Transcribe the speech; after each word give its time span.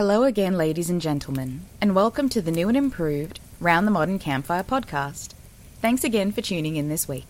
Hello 0.00 0.24
again, 0.24 0.56
ladies 0.56 0.88
and 0.88 0.98
gentlemen, 0.98 1.66
and 1.78 1.94
welcome 1.94 2.30
to 2.30 2.40
the 2.40 2.50
new 2.50 2.68
and 2.68 2.76
improved 2.78 3.38
Round 3.60 3.86
the 3.86 3.90
Modern 3.90 4.18
Campfire 4.18 4.62
podcast. 4.62 5.34
Thanks 5.82 6.04
again 6.04 6.32
for 6.32 6.40
tuning 6.40 6.76
in 6.76 6.88
this 6.88 7.06
week. 7.06 7.26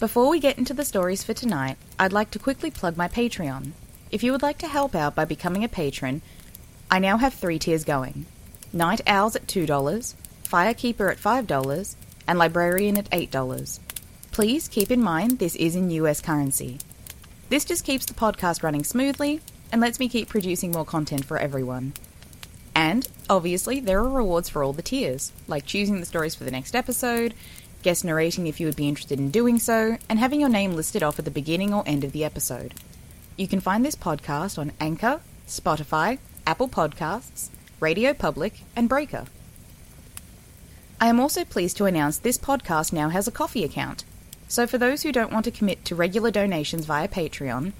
Before 0.00 0.28
we 0.28 0.40
get 0.40 0.58
into 0.58 0.74
the 0.74 0.84
stories 0.84 1.22
for 1.22 1.32
tonight, 1.32 1.76
I'd 1.96 2.12
like 2.12 2.32
to 2.32 2.40
quickly 2.40 2.72
plug 2.72 2.96
my 2.96 3.06
Patreon. 3.06 3.70
If 4.10 4.24
you 4.24 4.32
would 4.32 4.42
like 4.42 4.58
to 4.58 4.66
help 4.66 4.96
out 4.96 5.14
by 5.14 5.24
becoming 5.24 5.62
a 5.62 5.68
patron, 5.68 6.22
I 6.90 6.98
now 6.98 7.18
have 7.18 7.34
three 7.34 7.60
tiers 7.60 7.84
going 7.84 8.26
Night 8.72 9.02
Owls 9.06 9.36
at 9.36 9.46
$2, 9.46 10.14
Firekeeper 10.42 11.08
at 11.08 11.18
$5, 11.18 11.94
and 12.26 12.36
Librarian 12.36 12.98
at 12.98 13.08
$8. 13.10 13.78
Please 14.32 14.66
keep 14.66 14.90
in 14.90 15.00
mind 15.00 15.38
this 15.38 15.54
is 15.54 15.76
in 15.76 15.88
US 15.90 16.20
currency. 16.20 16.78
This 17.48 17.64
just 17.64 17.84
keeps 17.84 18.06
the 18.06 18.14
podcast 18.14 18.64
running 18.64 18.82
smoothly 18.82 19.40
and 19.72 19.80
lets 19.80 19.98
me 19.98 20.08
keep 20.08 20.28
producing 20.28 20.72
more 20.72 20.84
content 20.84 21.24
for 21.24 21.38
everyone. 21.38 21.92
And, 22.74 23.08
obviously, 23.28 23.80
there 23.80 23.98
are 24.00 24.08
rewards 24.08 24.48
for 24.48 24.62
all 24.62 24.72
the 24.72 24.82
tiers, 24.82 25.32
like 25.48 25.66
choosing 25.66 26.00
the 26.00 26.06
stories 26.06 26.34
for 26.34 26.44
the 26.44 26.50
next 26.50 26.74
episode, 26.74 27.34
guest 27.82 28.04
narrating 28.04 28.46
if 28.46 28.60
you 28.60 28.66
would 28.66 28.76
be 28.76 28.88
interested 28.88 29.18
in 29.18 29.30
doing 29.30 29.58
so, 29.58 29.96
and 30.08 30.18
having 30.18 30.40
your 30.40 30.48
name 30.48 30.74
listed 30.74 31.02
off 31.02 31.18
at 31.18 31.24
the 31.24 31.30
beginning 31.30 31.72
or 31.72 31.82
end 31.86 32.04
of 32.04 32.12
the 32.12 32.24
episode. 32.24 32.74
You 33.36 33.48
can 33.48 33.60
find 33.60 33.84
this 33.84 33.96
podcast 33.96 34.58
on 34.58 34.72
Anchor, 34.80 35.20
Spotify, 35.46 36.18
Apple 36.46 36.68
Podcasts, 36.68 37.48
Radio 37.80 38.12
Public, 38.12 38.62
and 38.76 38.88
Breaker. 38.88 39.26
I 41.00 41.06
am 41.06 41.18
also 41.18 41.44
pleased 41.44 41.78
to 41.78 41.86
announce 41.86 42.18
this 42.18 42.36
podcast 42.36 42.92
now 42.92 43.08
has 43.08 43.26
a 43.26 43.32
Ko-fi 43.32 43.64
account. 43.64 44.04
So, 44.48 44.66
for 44.66 44.78
those 44.78 45.02
who 45.02 45.12
don't 45.12 45.32
want 45.32 45.44
to 45.46 45.50
commit 45.50 45.84
to 45.86 45.94
regular 45.94 46.30
donations 46.30 46.84
via 46.84 47.08
Patreon, 47.08 47.72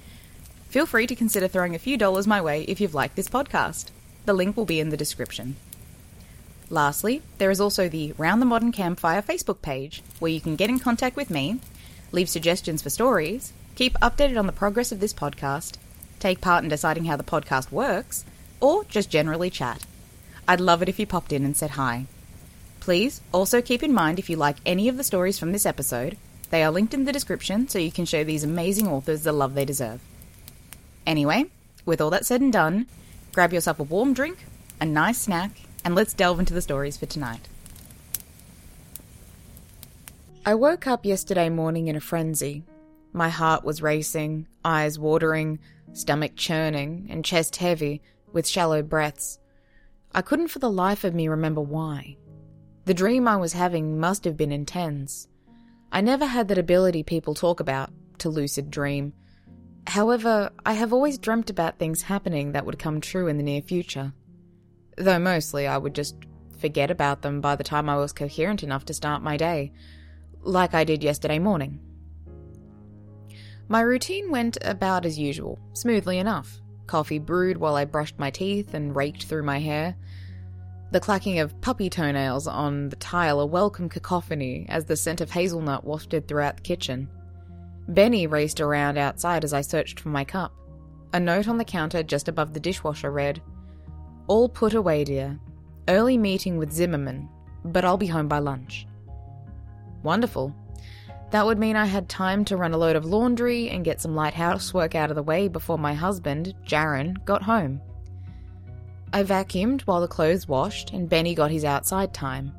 feel 0.71 0.87
free 0.87 1.07
to 1.09 1.17
consider 1.17 1.49
throwing 1.49 1.75
a 1.75 1.81
few 1.81 1.97
dollars 1.97 2.29
my 2.29 2.41
way 2.41 2.63
if 2.63 2.81
you've 2.81 2.95
liked 2.95 3.17
this 3.17 3.29
podcast. 3.29 3.91
The 4.25 4.33
link 4.33 4.57
will 4.57 4.65
be 4.65 4.79
in 4.79 4.91
the 4.91 4.97
description. 4.97 5.57
Lastly, 6.69 7.23
there 7.39 7.51
is 7.51 7.61
also 7.61 7.89
the 7.89 8.13
Round 8.13 8.41
the 8.41 8.47
Modern 8.47 8.71
Campfire 8.71 9.21
Facebook 9.21 9.61
page, 9.61 10.03
where 10.21 10.31
you 10.31 10.41
can 10.41 10.55
get 10.55 10.71
in 10.71 10.79
contact 10.79 11.17
with 11.17 11.29
me, 11.29 11.59
leave 12.13 12.29
suggestions 12.29 12.83
for 12.83 12.91
stories, 12.91 13.53
keep 13.75 13.95
updated 13.95 14.39
on 14.39 14.47
the 14.47 14.53
progress 14.53 14.93
of 14.93 15.01
this 15.01 15.13
podcast, 15.13 15.75
take 16.21 16.41
part 16.41 16.63
in 16.63 16.71
deciding 16.71 17.07
how 17.07 17.17
the 17.17 17.25
podcast 17.25 17.73
works, 17.73 18.25
or 18.61 18.85
just 18.85 19.11
generally 19.11 19.51
chat. 19.51 19.85
I'd 20.47 20.61
love 20.61 20.83
it 20.83 20.89
if 20.89 21.01
you 21.01 21.07
popped 21.07 21.33
in 21.33 21.45
and 21.45 21.57
said 21.57 21.71
hi. 21.71 22.07
Please 22.79 23.21
also 23.33 23.61
keep 23.61 23.83
in 23.83 23.93
mind 23.93 24.21
if 24.21 24.31
you 24.31 24.37
like 24.37 24.59
any 24.65 24.89
of 24.89 24.97
the 24.97 25.05
stories 25.05 25.39
from 25.39 25.51
this 25.51 25.67
episode, 25.67 26.17
they 26.51 26.63
are 26.63 26.71
linked 26.71 26.95
in 26.95 27.05
the 27.05 27.13
description 27.13 27.67
so 27.67 27.81
you 27.81 27.91
can 27.91 28.05
show 28.05 28.23
these 28.23 28.45
amazing 28.45 28.87
authors 28.87 29.23
the 29.23 29.33
love 29.33 29.55
they 29.55 29.65
deserve. 29.65 30.01
Anyway, 31.07 31.47
with 31.85 32.01
all 32.01 32.11
that 32.11 32.27
said 32.27 32.41
and 32.41 32.53
done, 32.53 32.87
grab 33.33 33.53
yourself 33.53 33.81
a 33.81 33.85
warm 33.85 34.13
drink, 34.13 34.45
a 34.81 34.87
nice 34.87 35.19
snack, 35.19 35.63
and 35.85 35.95
let's 35.95 36.15
delve 36.15 36.39
into 36.39 36.55
the 36.55 36.63
stories 36.63 36.97
for 36.97 37.07
tonight. 37.07 37.49
I 40.45 40.55
woke 40.55 40.87
up 40.87 41.05
yesterday 41.05 41.49
morning 41.49 41.89
in 41.89 41.97
a 41.97 42.01
frenzy. 42.01 42.65
My 43.13 43.29
heart 43.29 43.65
was 43.65 43.83
racing, 43.83 44.47
eyes 44.65 44.99
watering, 44.99 45.59
stomach 45.93 46.33
churning, 46.37 47.09
and 47.11 47.25
chest 47.25 47.57
heavy, 47.57 48.01
with 48.33 48.47
shallow 48.47 48.83
breaths. 48.83 49.39
I 50.15 50.23
couldn't 50.23 50.49
for 50.49 50.59
the 50.59 50.71
life 50.71 51.05
of 51.05 51.15
me 51.15 51.29
remember 51.29 51.61
why. 51.61 52.17
The 52.85 52.95
dream 52.95 53.29
I 53.29 53.37
was 53.37 53.53
having 53.53 54.01
must 54.01 54.25
have 54.25 54.37
been 54.37 54.53
intense. 54.53 55.29
I 55.93 56.01
never 56.01 56.27
had 56.27 56.49
that 56.49 56.59
ability 56.59 57.03
people 57.03 57.35
talk 57.35 57.61
about, 57.61 57.91
to 58.19 58.29
lucid 58.29 58.71
dream. 58.71 59.13
However, 59.87 60.51
I 60.65 60.75
have 60.75 60.93
always 60.93 61.19
dreamt 61.19 61.51
about 61.51 61.79
things 61.79 62.03
happening 62.03 62.53
that 62.53 62.65
would 62.65 62.79
come 62.79 63.01
true 63.01 63.27
in 63.27 63.37
the 63.37 63.43
near 63.43 63.63
future. 63.63 64.13
Though 64.97 65.19
mostly 65.19 65.67
I 65.67 65.79
would 65.79 65.95
just 65.95 66.17
forget 66.59 66.91
about 66.91 67.23
them 67.23 67.41
by 67.41 67.57
the 67.57 67.65
time 67.65 67.89
I 67.89 67.97
was 67.97 68.13
coherent 68.13 68.63
enough 68.63 68.85
to 68.87 68.95
start 68.95 69.23
my 69.23 69.37
day, 69.37 69.73
like 70.43 70.75
I 70.75 70.85
did 70.85 71.03
yesterday 71.03 71.39
morning. 71.39 71.81
My 73.69 73.81
routine 73.81 74.31
went 74.31 74.59
about 74.63 75.07
as 75.07 75.19
usual, 75.19 75.59
smoothly 75.73 76.19
enough. 76.19 76.61
Coffee 76.87 77.21
brewed 77.21 77.57
while 77.57 77.77
I 77.77 77.85
brushed 77.85 78.19
my 78.19 78.31
teeth 78.31 78.75
and 78.75 78.95
raked 78.95 79.25
through 79.25 79.45
my 79.45 79.59
hair. 79.59 79.97
The 80.91 80.99
clacking 80.99 81.39
of 81.39 81.61
puppy 81.61 81.89
toenails 81.89 82.49
on 82.49 82.89
the 82.89 82.97
tile 82.97 83.39
a 83.39 83.47
welcome 83.47 83.89
cacophony 83.89 84.67
as 84.69 84.87
the 84.87 84.97
scent 84.97 85.21
of 85.21 85.31
hazelnut 85.31 85.85
wafted 85.85 86.27
throughout 86.27 86.57
the 86.57 86.63
kitchen. 86.63 87.09
Benny 87.89 88.27
raced 88.27 88.61
around 88.61 88.99
outside 88.99 89.45
as 89.45 89.53
I 89.53 89.61
searched 89.61 90.01
for 90.01 90.11
my 90.11 90.25
cup. 90.25 90.53
A 91.13 91.19
note 91.19 91.49
on 91.49 91.59
the 91.59 91.65
counter 91.65 92.03
just 92.03 92.29
above 92.29 92.53
the 92.53 92.61
dishwasher 92.61 93.11
read, 93.11 93.43
All 94.29 94.49
put 94.49 94.75
away, 94.75 95.05
dear. 95.05 95.39
Early 95.89 96.17
meeting 96.17 96.57
with 96.57 96.73
Zimmerman, 96.73 97.29
but 97.65 97.85
I'll 97.85 97.97
be 97.97 98.07
home 98.07 98.29
by 98.29 98.39
lunch. 98.39 98.87
Wonderful. 100.03 100.55
That 101.31 101.47
would 101.47 101.59
mean 101.59 101.77
I 101.77 101.87
had 101.87 102.09
time 102.09 102.45
to 102.47 102.57
run 102.57 102.73
a 102.73 102.79
load 102.79 102.97
of 102.97 103.05
laundry 103.05 103.71
and 103.71 103.85
get 103.85 104.01
some 104.01 104.15
light 104.15 104.35
housework 104.35 104.95
out 104.95 105.11
of 105.11 105.17
the 105.17 105.23
way 105.23 105.49
before 105.49 105.79
my 105.79 105.95
husband, 105.95 106.55
Jaron, 106.67 107.25
got 107.25 107.43
home. 107.43 107.81
I 109.13 109.25
vacuumed 109.25 109.83
while 109.83 110.01
the 110.01 110.09
clothes 110.09 110.47
washed, 110.47 110.93
and 110.93 111.09
Benny 111.09 111.35
got 111.35 111.51
his 111.51 111.65
outside 111.65 112.15
time. 112.15 112.53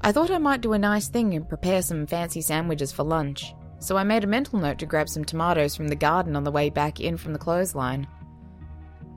I 0.00 0.12
thought 0.12 0.30
I 0.30 0.38
might 0.38 0.60
do 0.60 0.72
a 0.72 0.78
nice 0.78 1.08
thing 1.08 1.34
and 1.34 1.48
prepare 1.48 1.82
some 1.82 2.06
fancy 2.06 2.40
sandwiches 2.40 2.92
for 2.92 3.02
lunch, 3.02 3.54
so 3.84 3.98
I 3.98 4.02
made 4.02 4.24
a 4.24 4.26
mental 4.26 4.58
note 4.58 4.78
to 4.78 4.86
grab 4.86 5.10
some 5.10 5.26
tomatoes 5.26 5.76
from 5.76 5.88
the 5.88 5.94
garden 5.94 6.36
on 6.36 6.44
the 6.44 6.50
way 6.50 6.70
back 6.70 7.00
in 7.00 7.18
from 7.18 7.34
the 7.34 7.38
clothesline. 7.38 8.06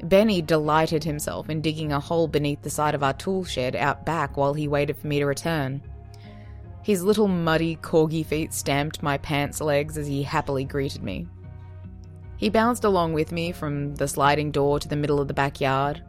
Benny 0.04 0.42
delighted 0.42 1.06
himself 1.06 1.50
in 1.50 1.62
digging 1.62 1.94
a 1.94 2.02
hole 2.02 2.28
beneath 2.28 2.62
the 2.62 2.70
side 2.70 2.94
of 2.94 3.02
our 3.02 3.14
tool 3.14 3.46
shed 3.46 3.78
out 3.78 4.06
back 4.06 4.36
while 4.36 4.54
he 4.54 4.68
waited 4.68 4.98
for 4.98 5.08
me 5.08 5.20
to 5.20 5.26
return. 5.26 5.82
His 6.84 7.02
little 7.02 7.30
muddy 7.30 7.78
corgi 7.78 8.26
feet 8.26 8.54
stamped 8.54 9.02
my 9.02 9.18
pants 9.20 9.62
legs 9.62 9.98
as 9.98 10.06
he 10.06 10.22
happily 10.22 10.66
greeted 10.66 11.02
me. 11.02 11.28
He 12.36 12.50
bounced 12.50 12.84
along 12.84 13.14
with 13.14 13.32
me 13.32 13.54
from 13.54 13.96
the 13.96 14.08
sliding 14.08 14.52
door 14.52 14.82
to 14.82 14.88
the 14.90 14.98
middle 14.98 15.22
of 15.22 15.30
the 15.30 15.34
backyard, 15.34 16.04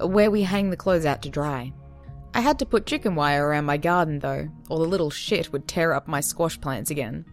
where 0.00 0.32
we 0.32 0.42
hang 0.42 0.70
the 0.70 0.76
clothes 0.76 1.06
out 1.06 1.22
to 1.22 1.30
dry. 1.30 1.72
I 2.34 2.40
had 2.40 2.58
to 2.58 2.66
put 2.66 2.86
chicken 2.86 3.14
wire 3.14 3.46
around 3.46 3.64
my 3.64 3.76
garden 3.76 4.18
though, 4.18 4.48
or 4.68 4.80
the 4.80 4.84
little 4.84 5.10
shit 5.10 5.52
would 5.52 5.68
tear 5.68 5.92
up 5.92 6.08
my 6.08 6.20
squash 6.20 6.60
plants 6.60 6.90
again. 6.90 7.24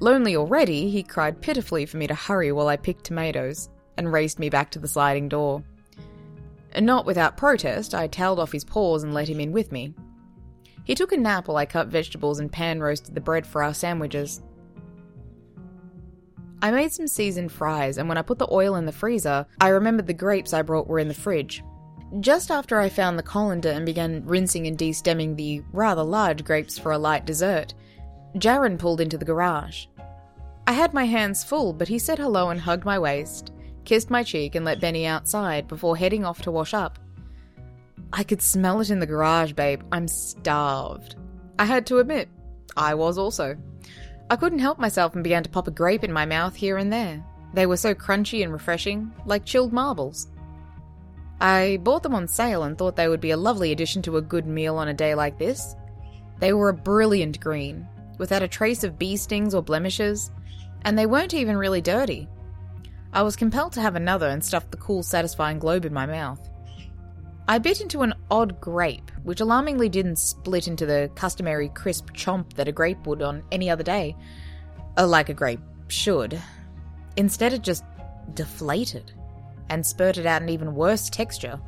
Lonely 0.00 0.36
already, 0.36 0.90
he 0.90 1.02
cried 1.02 1.42
pitifully 1.42 1.86
for 1.86 1.96
me 1.96 2.06
to 2.06 2.14
hurry 2.14 2.52
while 2.52 2.68
I 2.68 2.76
picked 2.76 3.04
tomatoes, 3.04 3.68
and 3.96 4.12
raced 4.12 4.38
me 4.38 4.48
back 4.48 4.70
to 4.70 4.78
the 4.78 4.88
sliding 4.88 5.28
door. 5.28 5.62
Not 6.78 7.04
without 7.04 7.36
protest, 7.36 7.94
I 7.94 8.06
tailed 8.06 8.38
off 8.38 8.52
his 8.52 8.64
paws 8.64 9.02
and 9.02 9.12
let 9.12 9.28
him 9.28 9.40
in 9.40 9.52
with 9.52 9.72
me. 9.72 9.94
He 10.84 10.94
took 10.94 11.12
a 11.12 11.16
nap 11.16 11.48
while 11.48 11.56
I 11.56 11.66
cut 11.66 11.88
vegetables 11.88 12.40
and 12.40 12.50
pan 12.50 12.80
roasted 12.80 13.14
the 13.14 13.20
bread 13.20 13.46
for 13.46 13.62
our 13.62 13.74
sandwiches. 13.74 14.42
I 16.62 16.70
made 16.70 16.92
some 16.92 17.06
seasoned 17.06 17.52
fries, 17.52 17.98
and 17.98 18.08
when 18.08 18.18
I 18.18 18.22
put 18.22 18.38
the 18.38 18.52
oil 18.52 18.74
in 18.76 18.86
the 18.86 18.92
freezer, 18.92 19.46
I 19.60 19.68
remembered 19.68 20.06
the 20.06 20.14
grapes 20.14 20.52
I 20.52 20.62
brought 20.62 20.86
were 20.86 20.98
in 20.98 21.08
the 21.08 21.14
fridge. 21.14 21.62
Just 22.20 22.50
after 22.50 22.78
I 22.78 22.88
found 22.88 23.18
the 23.18 23.22
colander 23.22 23.70
and 23.70 23.86
began 23.86 24.24
rinsing 24.26 24.66
and 24.66 24.76
de-stemming 24.76 25.36
the 25.36 25.62
rather 25.72 26.02
large 26.02 26.44
grapes 26.44 26.78
for 26.78 26.92
a 26.92 26.98
light 26.98 27.24
dessert, 27.24 27.72
Jaron 28.36 28.78
pulled 28.78 29.00
into 29.00 29.18
the 29.18 29.24
garage. 29.24 29.86
I 30.66 30.72
had 30.72 30.94
my 30.94 31.04
hands 31.04 31.42
full, 31.42 31.72
but 31.72 31.88
he 31.88 31.98
said 31.98 32.18
hello 32.18 32.50
and 32.50 32.60
hugged 32.60 32.84
my 32.84 32.98
waist, 32.98 33.52
kissed 33.84 34.10
my 34.10 34.22
cheek, 34.22 34.54
and 34.54 34.64
let 34.64 34.80
Benny 34.80 35.06
outside 35.06 35.66
before 35.66 35.96
heading 35.96 36.24
off 36.24 36.42
to 36.42 36.50
wash 36.50 36.74
up. 36.74 36.98
I 38.12 38.22
could 38.22 38.42
smell 38.42 38.80
it 38.80 38.90
in 38.90 39.00
the 39.00 39.06
garage, 39.06 39.52
babe. 39.52 39.82
I'm 39.92 40.08
starved. 40.08 41.16
I 41.58 41.64
had 41.64 41.86
to 41.86 41.98
admit, 41.98 42.28
I 42.76 42.94
was 42.94 43.18
also. 43.18 43.56
I 44.30 44.36
couldn't 44.36 44.60
help 44.60 44.78
myself 44.78 45.14
and 45.14 45.24
began 45.24 45.42
to 45.42 45.50
pop 45.50 45.66
a 45.66 45.72
grape 45.72 46.04
in 46.04 46.12
my 46.12 46.24
mouth 46.24 46.54
here 46.54 46.76
and 46.76 46.92
there. 46.92 47.24
They 47.52 47.66
were 47.66 47.76
so 47.76 47.94
crunchy 47.94 48.44
and 48.44 48.52
refreshing, 48.52 49.12
like 49.26 49.44
chilled 49.44 49.72
marbles. 49.72 50.28
I 51.40 51.78
bought 51.82 52.02
them 52.02 52.14
on 52.14 52.28
sale 52.28 52.62
and 52.62 52.78
thought 52.78 52.96
they 52.96 53.08
would 53.08 53.20
be 53.20 53.32
a 53.32 53.36
lovely 53.36 53.72
addition 53.72 54.02
to 54.02 54.18
a 54.18 54.22
good 54.22 54.46
meal 54.46 54.76
on 54.76 54.88
a 54.88 54.94
day 54.94 55.14
like 55.14 55.38
this. 55.38 55.74
They 56.38 56.52
were 56.52 56.68
a 56.68 56.74
brilliant 56.74 57.40
green, 57.40 57.86
without 58.20 58.42
a 58.42 58.48
trace 58.48 58.84
of 58.84 58.98
bee 58.98 59.16
stings 59.16 59.54
or 59.54 59.62
blemishes, 59.62 60.30
and 60.82 60.96
they 60.96 61.06
weren't 61.06 61.32
even 61.32 61.56
really 61.56 61.80
dirty. 61.80 62.28
I 63.14 63.22
was 63.22 63.34
compelled 63.34 63.72
to 63.72 63.80
have 63.80 63.96
another 63.96 64.28
and 64.28 64.44
stuffed 64.44 64.70
the 64.70 64.76
cool, 64.76 65.02
satisfying 65.02 65.58
globe 65.58 65.86
in 65.86 65.92
my 65.94 66.04
mouth. 66.04 66.48
I 67.48 67.58
bit 67.58 67.80
into 67.80 68.02
an 68.02 68.12
odd 68.30 68.60
grape, 68.60 69.10
which 69.24 69.40
alarmingly 69.40 69.88
didn't 69.88 70.18
split 70.18 70.68
into 70.68 70.84
the 70.84 71.10
customary 71.16 71.70
crisp 71.70 72.10
chomp 72.10 72.52
that 72.52 72.68
a 72.68 72.72
grape 72.72 73.06
would 73.06 73.22
on 73.22 73.42
any 73.50 73.70
other 73.70 73.82
day, 73.82 74.14
uh, 74.98 75.06
like 75.06 75.30
a 75.30 75.34
grape 75.34 75.60
should. 75.88 76.40
Instead, 77.16 77.54
it 77.54 77.62
just 77.62 77.84
deflated 78.34 79.12
and 79.70 79.84
spurted 79.84 80.26
out 80.26 80.42
an 80.42 80.50
even 80.50 80.74
worse 80.74 81.08
texture. 81.08 81.58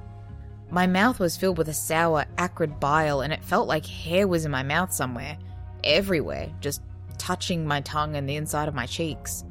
My 0.70 0.86
mouth 0.86 1.18
was 1.18 1.36
filled 1.36 1.58
with 1.58 1.70
a 1.70 1.74
sour, 1.74 2.26
acrid 2.36 2.78
bile, 2.78 3.22
and 3.22 3.32
it 3.32 3.42
felt 3.42 3.68
like 3.68 3.86
hair 3.86 4.28
was 4.28 4.44
in 4.44 4.50
my 4.50 4.62
mouth 4.62 4.92
somewhere, 4.92 5.38
everywhere, 5.84 6.50
just 6.60 6.82
touching 7.18 7.66
my 7.66 7.80
tongue 7.82 8.16
and 8.16 8.28
the 8.28 8.36
inside 8.36 8.68
of 8.68 8.74
my 8.74 8.86
cheeks. 8.86 9.44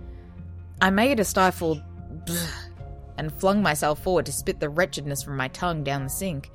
I 0.82 0.90
made 0.90 1.20
a 1.20 1.26
stifled 1.26 1.82
and 3.18 3.34
flung 3.34 3.62
myself 3.62 4.02
forward 4.02 4.26
to 4.26 4.32
spit 4.32 4.60
the 4.60 4.70
wretchedness 4.70 5.24
from 5.24 5.38
my 5.38 5.48
tongue 5.50 5.84
down 5.84 6.04
the 6.04 6.10
sink, 6.10 6.52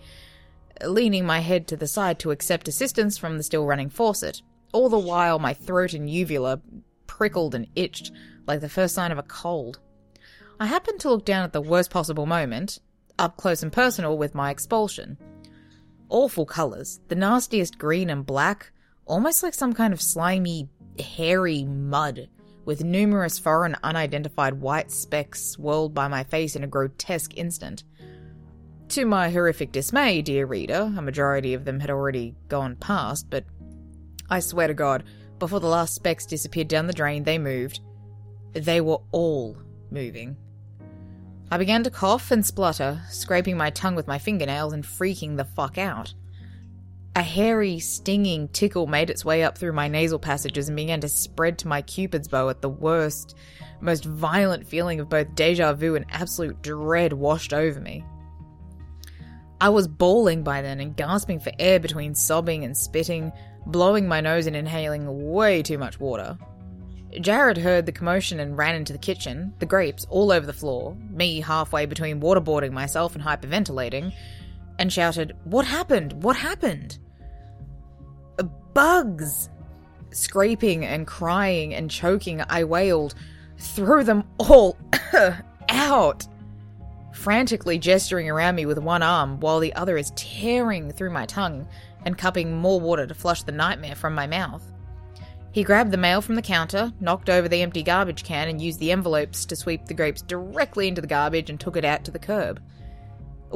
leaning 0.84 1.25
my 1.25 1.38
head 1.40 1.67
to 1.69 1.76
the 1.76 1.87
side 1.87 2.19
to 2.19 2.31
accept 2.31 2.69
assistance 2.69 3.17
from 3.17 3.37
the 3.37 3.43
still 3.43 3.67
running 3.67 3.88
faucet, 3.88 4.43
all 4.73 4.88
the 4.88 4.99
while 4.99 5.38
my 5.38 5.55
throat 5.55 5.94
and 5.94 6.11
uvula 6.11 6.61
prickled 7.06 7.55
and 7.55 7.67
itched 7.76 8.12
like 8.46 8.61
the 8.61 8.69
first 8.69 8.94
sign 8.94 9.12
of 9.12 9.19
a 9.19 9.23
cold. 9.23 9.81
I 10.58 10.67
happened 10.67 11.00
to 11.00 11.11
look 11.11 11.25
down 11.25 11.44
at 11.44 11.52
the 11.52 11.61
worst 11.61 11.90
possible 11.90 12.26
moment, 12.26 12.78
up 13.19 13.37
close 13.37 13.62
and 13.62 13.73
personal 13.73 14.19
with 14.19 14.34
my 14.34 14.50
expulsion. 14.50 15.19
Awful 16.08 16.46
colours, 16.46 17.00
the 17.08 17.14
nastiest 17.14 17.78
green 17.78 18.11
and 18.11 18.25
black, 18.25 18.73
almost 19.06 19.43
like 19.43 19.55
some 19.55 19.73
kind 19.73 19.93
of 19.93 20.03
slimy, 20.03 20.69
hairy 20.99 21.64
mud, 21.64 22.29
with 22.64 22.85
numerous 22.85 23.38
foreign 23.38 23.76
unidentified 23.82 24.55
white 24.55 24.91
specks 24.91 25.43
swirled 25.43 25.94
by 25.94 26.08
my 26.08 26.25
face 26.25 26.56
in 26.56 26.64
a 26.64 26.69
grotesque 26.69 27.37
instant. 27.37 27.85
To 28.91 29.05
my 29.05 29.31
horrific 29.31 29.73
dismay, 29.73 30.23
dear 30.23 30.47
reader, 30.47 30.93
a 30.97 31.03
majority 31.03 31.55
of 31.55 31.64
them 31.64 31.81
had 31.81 31.91
already 31.91 32.35
gone 32.49 32.76
past, 32.76 33.31
but 33.31 33.44
I 34.29 34.41
swear 34.41 34.69
to 34.69 34.75
God, 34.75 35.05
before 35.38 35.61
the 35.61 35.67
last 35.67 35.94
specks 35.94 36.26
disappeared 36.26 36.69
down 36.69 36.87
the 36.87 36.93
drain, 36.93 37.23
they 37.23 37.38
moved. 37.38 37.81
They 38.52 38.81
were 38.81 39.00
all 39.12 39.56
moving. 39.91 40.37
I 41.50 41.59
began 41.59 41.85
to 41.85 41.91
cough 41.91 42.31
and 42.31 42.44
splutter, 42.44 43.00
scraping 43.09 43.56
my 43.56 43.70
tongue 43.70 43.94
with 43.94 44.09
my 44.09 44.19
fingernails 44.19 44.73
and 44.73 44.82
freaking 44.82 45.37
the 45.37 45.44
fuck 45.44 45.79
out. 45.79 46.12
A 47.16 47.22
hairy, 47.22 47.78
stinging 47.78 48.46
tickle 48.48 48.86
made 48.86 49.08
its 49.08 49.24
way 49.24 49.42
up 49.42 49.56
through 49.56 49.72
my 49.72 49.88
nasal 49.88 50.18
passages 50.18 50.68
and 50.68 50.76
began 50.76 51.00
to 51.00 51.08
spread 51.08 51.56
to 51.60 51.66
my 51.66 51.80
cupid's 51.80 52.28
bow 52.28 52.50
at 52.50 52.60
the 52.60 52.68
worst, 52.68 53.34
most 53.80 54.04
violent 54.04 54.66
feeling 54.66 55.00
of 55.00 55.08
both 55.08 55.34
deja 55.34 55.72
vu 55.72 55.94
and 55.94 56.04
absolute 56.10 56.60
dread 56.60 57.14
washed 57.14 57.54
over 57.54 57.80
me. 57.80 58.04
I 59.62 59.70
was 59.70 59.88
bawling 59.88 60.42
by 60.42 60.60
then 60.60 60.78
and 60.78 60.94
gasping 60.94 61.40
for 61.40 61.52
air 61.58 61.80
between 61.80 62.14
sobbing 62.14 62.64
and 62.64 62.76
spitting, 62.76 63.32
blowing 63.64 64.06
my 64.06 64.20
nose 64.20 64.46
and 64.46 64.54
inhaling 64.54 65.32
way 65.32 65.62
too 65.62 65.78
much 65.78 65.98
water. 65.98 66.36
Jared 67.22 67.56
heard 67.56 67.86
the 67.86 67.92
commotion 67.92 68.40
and 68.40 68.58
ran 68.58 68.74
into 68.74 68.92
the 68.92 68.98
kitchen, 68.98 69.54
the 69.58 69.64
grapes 69.64 70.06
all 70.10 70.30
over 70.30 70.44
the 70.44 70.52
floor, 70.52 70.94
me 71.08 71.40
halfway 71.40 71.86
between 71.86 72.20
waterboarding 72.20 72.72
myself 72.72 73.14
and 73.14 73.24
hyperventilating, 73.24 74.12
and 74.78 74.92
shouted, 74.92 75.34
What 75.44 75.64
happened? 75.64 76.22
What 76.22 76.36
happened? 76.36 76.98
Bugs! 78.76 79.49
Scraping 80.11 80.84
and 80.84 81.06
crying 81.06 81.73
and 81.73 81.90
choking, 81.90 82.43
I 82.46 82.64
wailed, 82.64 83.14
Throw 83.56 84.02
them 84.02 84.25
all 84.37 84.76
out! 85.70 86.26
Frantically 87.14 87.78
gesturing 87.78 88.28
around 88.28 88.55
me 88.55 88.67
with 88.67 88.76
one 88.76 89.02
arm 89.02 89.40
while 89.40 89.61
the 89.61 89.73
other 89.73 89.96
is 89.96 90.12
tearing 90.14 90.93
through 90.93 91.08
my 91.08 91.25
tongue 91.25 91.67
and 92.05 92.19
cupping 92.19 92.55
more 92.55 92.78
water 92.78 93.06
to 93.06 93.14
flush 93.14 93.44
the 93.44 93.50
nightmare 93.50 93.94
from 93.94 94.14
my 94.14 94.26
mouth. 94.26 94.70
He 95.52 95.64
grabbed 95.64 95.90
the 95.90 95.96
mail 95.96 96.20
from 96.20 96.34
the 96.34 96.43
counter, 96.43 96.93
knocked 97.00 97.31
over 97.31 97.49
the 97.49 97.62
empty 97.62 97.82
garbage 97.82 98.25
can, 98.25 98.46
and 98.46 98.61
used 98.61 98.78
the 98.78 98.93
envelopes 98.93 99.46
to 99.46 99.56
sweep 99.56 99.87
the 99.87 99.94
grapes 99.94 100.20
directly 100.20 100.87
into 100.87 101.00
the 101.00 101.06
garbage 101.06 101.49
and 101.49 101.58
took 101.58 101.78
it 101.78 101.84
out 101.87 102.05
to 102.05 102.11
the 102.11 102.19
curb. 102.19 102.61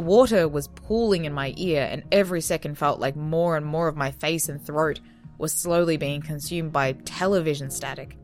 Water 0.00 0.49
was 0.49 0.69
pooling 0.69 1.26
in 1.26 1.32
my 1.32 1.52
ear, 1.56 1.87
and 1.91 2.02
every 2.11 2.41
second 2.41 2.79
felt 2.79 3.00
like 3.00 3.17
more 3.17 3.56
and 3.56 3.67
more 3.67 3.87
of 3.87 3.97
my 3.97 4.11
face 4.11 4.49
and 4.49 4.64
throat 4.64 5.00
was 5.37 5.52
slowly 5.52 5.97
being 5.97 6.23
consumed 6.23 6.73
by 6.73 6.93
television 6.93 7.70
static. 7.70 8.17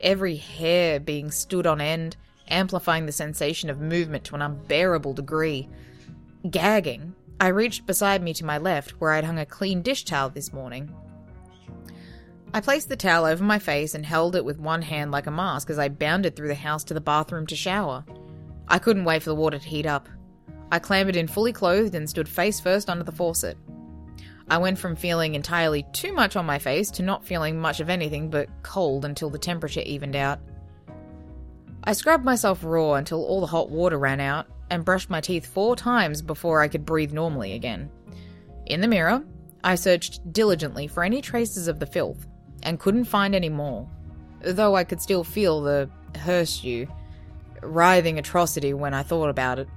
Every 0.00 0.36
hair 0.36 1.00
being 1.00 1.30
stood 1.30 1.66
on 1.66 1.80
end, 1.80 2.16
amplifying 2.48 3.06
the 3.06 3.12
sensation 3.12 3.70
of 3.70 3.80
movement 3.80 4.24
to 4.24 4.34
an 4.34 4.42
unbearable 4.42 5.14
degree. 5.14 5.68
Gagging, 6.50 7.14
I 7.40 7.48
reached 7.48 7.86
beside 7.86 8.22
me 8.22 8.34
to 8.34 8.44
my 8.44 8.58
left, 8.58 9.00
where 9.00 9.12
I'd 9.12 9.24
hung 9.24 9.38
a 9.38 9.46
clean 9.46 9.80
dish 9.80 10.04
towel 10.04 10.28
this 10.28 10.52
morning, 10.52 10.94
I 12.54 12.60
placed 12.60 12.88
the 12.88 12.94
towel 12.94 13.24
over 13.24 13.42
my 13.42 13.58
face 13.58 13.96
and 13.96 14.06
held 14.06 14.36
it 14.36 14.44
with 14.44 14.60
one 14.60 14.82
hand 14.82 15.10
like 15.10 15.26
a 15.26 15.30
mask 15.32 15.70
as 15.70 15.78
I 15.78 15.88
bounded 15.88 16.36
through 16.36 16.46
the 16.46 16.54
house 16.54 16.84
to 16.84 16.94
the 16.94 17.00
bathroom 17.00 17.48
to 17.48 17.56
shower. 17.56 18.04
I 18.68 18.78
couldn't 18.78 19.04
wait 19.04 19.24
for 19.24 19.30
the 19.30 19.34
water 19.34 19.58
to 19.58 19.68
heat 19.68 19.86
up. 19.86 20.08
I 20.74 20.80
clambered 20.80 21.14
in 21.14 21.28
fully 21.28 21.52
clothed 21.52 21.94
and 21.94 22.10
stood 22.10 22.28
face 22.28 22.58
first 22.58 22.90
under 22.90 23.04
the 23.04 23.12
faucet. 23.12 23.56
I 24.48 24.58
went 24.58 24.76
from 24.76 24.96
feeling 24.96 25.36
entirely 25.36 25.86
too 25.92 26.12
much 26.12 26.34
on 26.34 26.46
my 26.46 26.58
face 26.58 26.90
to 26.92 27.04
not 27.04 27.24
feeling 27.24 27.60
much 27.60 27.78
of 27.78 27.88
anything 27.88 28.28
but 28.28 28.48
cold 28.64 29.04
until 29.04 29.30
the 29.30 29.38
temperature 29.38 29.82
evened 29.86 30.16
out. 30.16 30.40
I 31.84 31.92
scrubbed 31.92 32.24
myself 32.24 32.64
raw 32.64 32.94
until 32.94 33.24
all 33.24 33.40
the 33.40 33.46
hot 33.46 33.70
water 33.70 34.00
ran 34.00 34.18
out 34.18 34.48
and 34.68 34.84
brushed 34.84 35.10
my 35.10 35.20
teeth 35.20 35.46
four 35.46 35.76
times 35.76 36.22
before 36.22 36.60
I 36.60 36.66
could 36.66 36.84
breathe 36.84 37.12
normally 37.12 37.52
again. 37.52 37.88
In 38.66 38.80
the 38.80 38.88
mirror, 38.88 39.22
I 39.62 39.76
searched 39.76 40.32
diligently 40.32 40.88
for 40.88 41.04
any 41.04 41.22
traces 41.22 41.68
of 41.68 41.78
the 41.78 41.86
filth, 41.86 42.26
and 42.64 42.80
couldn't 42.80 43.04
find 43.04 43.36
any 43.36 43.48
more, 43.48 43.88
though 44.40 44.74
I 44.74 44.82
could 44.82 45.00
still 45.00 45.22
feel 45.22 45.60
the 45.60 45.88
hirsute, 46.18 46.88
writhing 47.62 48.18
atrocity 48.18 48.74
when 48.74 48.92
I 48.92 49.04
thought 49.04 49.30
about 49.30 49.60
it. 49.60 49.68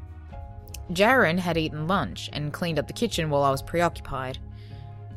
Jaron 0.91 1.39
had 1.39 1.57
eaten 1.57 1.87
lunch 1.87 2.29
and 2.31 2.53
cleaned 2.53 2.79
up 2.79 2.87
the 2.87 2.93
kitchen 2.93 3.29
while 3.29 3.43
I 3.43 3.51
was 3.51 3.61
preoccupied. 3.61 4.39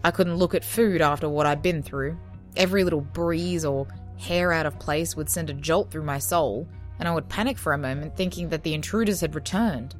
I 0.02 0.10
couldn't 0.10 0.36
look 0.36 0.54
at 0.54 0.64
food 0.64 1.00
after 1.00 1.28
what 1.28 1.46
I'd 1.46 1.62
been 1.62 1.82
through. 1.82 2.18
Every 2.56 2.82
little 2.82 3.00
breeze 3.00 3.64
or 3.64 3.86
hair 4.18 4.52
out 4.52 4.66
of 4.66 4.78
place 4.78 5.16
would 5.16 5.30
send 5.30 5.50
a 5.50 5.54
jolt 5.54 5.90
through 5.90 6.04
my 6.04 6.18
soul, 6.18 6.66
and 6.98 7.08
I 7.08 7.14
would 7.14 7.28
panic 7.28 7.56
for 7.56 7.72
a 7.72 7.78
moment 7.78 8.16
thinking 8.16 8.48
that 8.48 8.62
the 8.62 8.74
intruders 8.74 9.20
had 9.20 9.34
returned. 9.34 9.94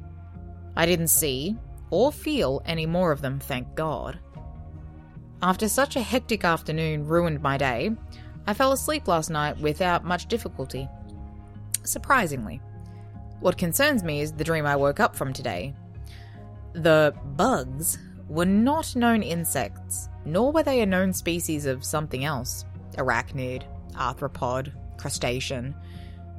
I 0.75 0.85
didn't 0.85 1.07
see 1.07 1.57
or 1.89 2.11
feel 2.11 2.61
any 2.65 2.85
more 2.85 3.11
of 3.11 3.21
them, 3.21 3.39
thank 3.39 3.73
God. 3.75 4.19
After 5.41 5.67
such 5.67 5.95
a 5.95 6.01
hectic 6.01 6.43
afternoon 6.43 7.07
ruined 7.07 7.41
my 7.41 7.57
day, 7.57 7.91
I 8.45 8.53
fell 8.53 8.71
asleep 8.71 9.07
last 9.07 9.29
night 9.29 9.57
without 9.57 10.05
much 10.05 10.27
difficulty. 10.27 10.87
Surprisingly. 11.83 12.61
What 13.41 13.57
concerns 13.57 14.03
me 14.03 14.21
is 14.21 14.31
the 14.31 14.43
dream 14.43 14.65
I 14.65 14.75
woke 14.75 14.99
up 14.99 15.15
from 15.15 15.33
today. 15.33 15.75
The 16.73 17.13
bugs 17.35 17.97
were 18.29 18.45
not 18.45 18.95
known 18.95 19.21
insects, 19.23 20.07
nor 20.25 20.51
were 20.51 20.63
they 20.63 20.81
a 20.81 20.85
known 20.85 21.11
species 21.11 21.65
of 21.65 21.83
something 21.83 22.23
else 22.23 22.65
arachnid, 22.97 23.63
arthropod, 23.93 24.71
crustacean, 24.97 25.75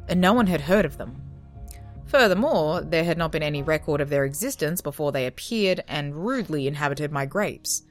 and 0.08 0.20
no 0.20 0.32
one 0.32 0.46
had 0.46 0.60
heard 0.60 0.84
of 0.84 0.96
them. 0.96 1.20
Furthermore, 2.06 2.82
there 2.82 3.04
had 3.04 3.18
not 3.18 3.32
been 3.32 3.42
any 3.42 3.62
record 3.62 4.00
of 4.00 4.08
their 4.08 4.24
existence 4.24 4.80
before 4.80 5.12
they 5.12 5.26
appeared 5.26 5.82
and 5.88 6.14
rudely 6.14 6.66
inhabited 6.66 7.10
my 7.10 7.26
grapes 7.26 7.82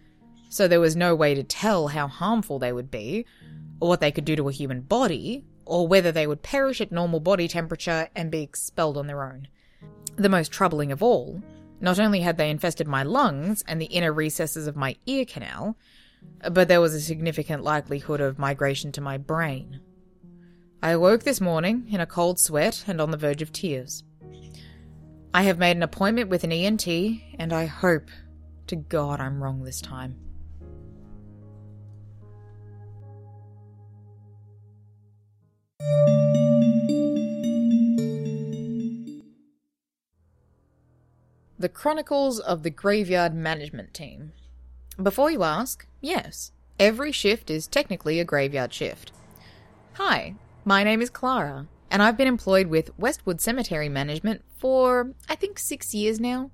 so 0.51 0.67
there 0.67 0.81
was 0.81 0.97
no 0.97 1.15
way 1.15 1.33
to 1.33 1.43
tell 1.43 1.87
how 1.87 2.09
harmful 2.09 2.59
they 2.59 2.73
would 2.73 2.91
be, 2.91 3.25
or 3.79 3.87
what 3.87 4.01
they 4.01 4.11
could 4.11 4.25
do 4.25 4.35
to 4.35 4.49
a 4.49 4.51
human 4.51 4.81
body, 4.81 5.45
or 5.71 5.87
whether 5.87 6.11
they 6.11 6.27
would 6.27 6.43
perish 6.43 6.81
at 6.81 6.91
normal 6.91 7.21
body 7.21 7.47
temperature 7.47 8.09
and 8.13 8.29
be 8.29 8.41
expelled 8.41 8.97
on 8.97 9.07
their 9.07 9.23
own. 9.23 9.47
The 10.17 10.27
most 10.27 10.51
troubling 10.51 10.91
of 10.91 11.01
all, 11.01 11.41
not 11.79 11.97
only 11.97 12.19
had 12.19 12.35
they 12.35 12.49
infested 12.49 12.89
my 12.89 13.03
lungs 13.03 13.63
and 13.65 13.81
the 13.81 13.85
inner 13.85 14.11
recesses 14.11 14.67
of 14.67 14.75
my 14.75 14.97
ear 15.05 15.23
canal, 15.23 15.77
but 16.51 16.67
there 16.67 16.81
was 16.81 16.93
a 16.93 16.99
significant 16.99 17.63
likelihood 17.63 18.19
of 18.19 18.37
migration 18.37 18.91
to 18.91 18.99
my 18.99 19.17
brain. 19.17 19.79
I 20.83 20.89
awoke 20.89 21.23
this 21.23 21.39
morning 21.39 21.85
in 21.89 22.01
a 22.01 22.05
cold 22.05 22.37
sweat 22.37 22.83
and 22.85 22.99
on 22.99 23.11
the 23.11 23.17
verge 23.17 23.41
of 23.41 23.53
tears. 23.53 24.03
I 25.33 25.43
have 25.43 25.57
made 25.57 25.77
an 25.77 25.83
appointment 25.83 26.27
with 26.27 26.43
an 26.43 26.51
ENT, 26.51 26.85
and 26.85 27.53
I 27.53 27.65
hope 27.65 28.09
to 28.67 28.75
God 28.75 29.21
I'm 29.21 29.41
wrong 29.41 29.63
this 29.63 29.79
time. 29.79 30.17
The 41.61 41.69
Chronicles 41.69 42.39
of 42.39 42.63
the 42.63 42.71
Graveyard 42.71 43.35
Management 43.35 43.93
Team. 43.93 44.31
Before 45.01 45.29
you 45.29 45.43
ask, 45.43 45.85
yes, 46.01 46.51
every 46.79 47.11
shift 47.11 47.51
is 47.51 47.67
technically 47.67 48.19
a 48.19 48.25
graveyard 48.25 48.73
shift. 48.73 49.11
Hi, 49.93 50.33
my 50.65 50.83
name 50.83 51.03
is 51.03 51.11
Clara, 51.11 51.67
and 51.91 52.01
I've 52.01 52.17
been 52.17 52.27
employed 52.27 52.65
with 52.65 52.97
Westwood 52.97 53.39
Cemetery 53.41 53.89
Management 53.89 54.41
for, 54.57 55.13
I 55.29 55.35
think, 55.35 55.59
six 55.59 55.93
years 55.93 56.19
now. 56.19 56.49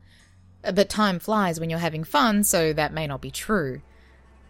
But 0.62 0.90
time 0.90 1.20
flies 1.20 1.58
when 1.58 1.70
you're 1.70 1.80
having 1.80 2.04
fun, 2.04 2.44
so 2.44 2.74
that 2.74 2.92
may 2.92 3.08
not 3.08 3.22
be 3.22 3.32
true. 3.32 3.84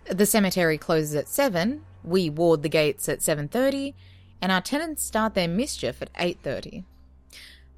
The 0.09 0.25
cemetery 0.25 0.79
closes 0.79 1.13
at 1.13 1.27
7, 1.27 1.83
we 2.03 2.31
ward 2.31 2.63
the 2.63 2.69
gates 2.69 3.07
at 3.07 3.19
7:30, 3.19 3.93
and 4.41 4.51
our 4.51 4.61
tenants 4.61 5.03
start 5.03 5.35
their 5.35 5.47
mischief 5.47 6.01
at 6.01 6.09
8:30. 6.15 6.83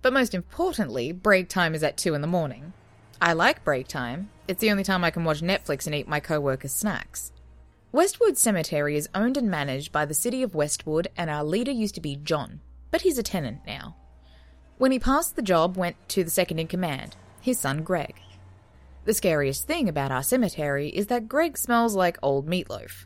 But 0.02 0.14
most 0.14 0.34
importantly, 0.34 1.12
break 1.12 1.50
time 1.50 1.76
is 1.76 1.84
at 1.84 1.98
2 1.98 2.14
in 2.14 2.22
the 2.22 2.28
morning. 2.28 2.74
I 3.22 3.34
like 3.34 3.64
break 3.66 3.88
time. 3.88 4.30
It's 4.48 4.62
the 4.62 4.72
only 4.72 4.84
time 4.84 5.04
I 5.04 5.12
can 5.12 5.26
watch 5.26 5.42
Netflix 5.42 5.86
and 5.86 5.94
eat 5.94 6.08
my 6.08 6.20
co-workers' 6.20 6.72
snacks. 6.72 7.34
Westwood 7.92 8.38
Cemetery 8.38 8.96
is 8.96 9.10
owned 9.14 9.36
and 9.36 9.50
managed 9.50 9.92
by 9.92 10.06
the 10.06 10.14
city 10.14 10.42
of 10.42 10.56
Westwood, 10.56 11.10
and 11.18 11.30
our 11.30 11.44
leader 11.44 11.72
used 11.72 11.96
to 11.96 12.02
be 12.02 12.16
John, 12.16 12.62
but 12.92 13.02
he's 13.02 13.18
a 13.18 13.24
tenant 13.24 13.60
now. 13.66 13.98
When 14.78 14.92
he 14.92 15.00
passed 15.00 15.36
the 15.36 15.42
job, 15.42 15.76
went 15.76 15.98
to 16.10 16.24
the 16.24 16.30
second 16.30 16.60
in 16.60 16.68
command, 16.68 17.18
his 17.42 17.60
son 17.60 17.84
Greg. 17.84 18.16
The 19.04 19.14
scariest 19.14 19.68
thing 19.68 19.90
about 19.90 20.12
our 20.12 20.24
cemetery 20.24 20.90
is 20.90 21.08
that 21.08 21.28
Greg 21.28 21.58
smells 21.58 21.96
like 21.96 22.18
old 22.22 22.48
meatloaf. 22.48 23.06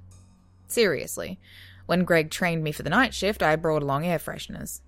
Seriously, 0.68 1.40
when 1.88 2.04
Greg 2.04 2.30
trained 2.30 2.64
me 2.64 2.72
for 2.72 2.84
the 2.84 2.90
night 2.90 3.14
shift, 3.14 3.42
I 3.42 3.56
brought 3.56 3.82
along 3.82 4.06
air 4.06 4.20
fresheners. 4.20 4.82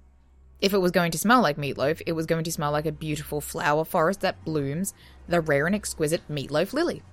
If 0.62 0.74
it 0.74 0.80
was 0.80 0.92
going 0.92 1.12
to 1.12 1.18
smell 1.18 1.42
like 1.42 1.58
meatloaf, 1.58 2.02
it 2.06 2.14
was 2.14 2.26
going 2.26 2.44
to 2.46 2.52
smell 2.52 2.72
like 2.72 2.86
a 2.86 2.92
beautiful 2.92 3.42
flower 3.42 3.84
forest 3.84 4.22
that 4.22 4.44
blooms 4.46 4.94
the 5.28 5.42
rare 5.42 5.66
and 5.66 5.76
exquisite 5.76 6.22
meatloaf 6.30 6.74
lily. 6.74 7.04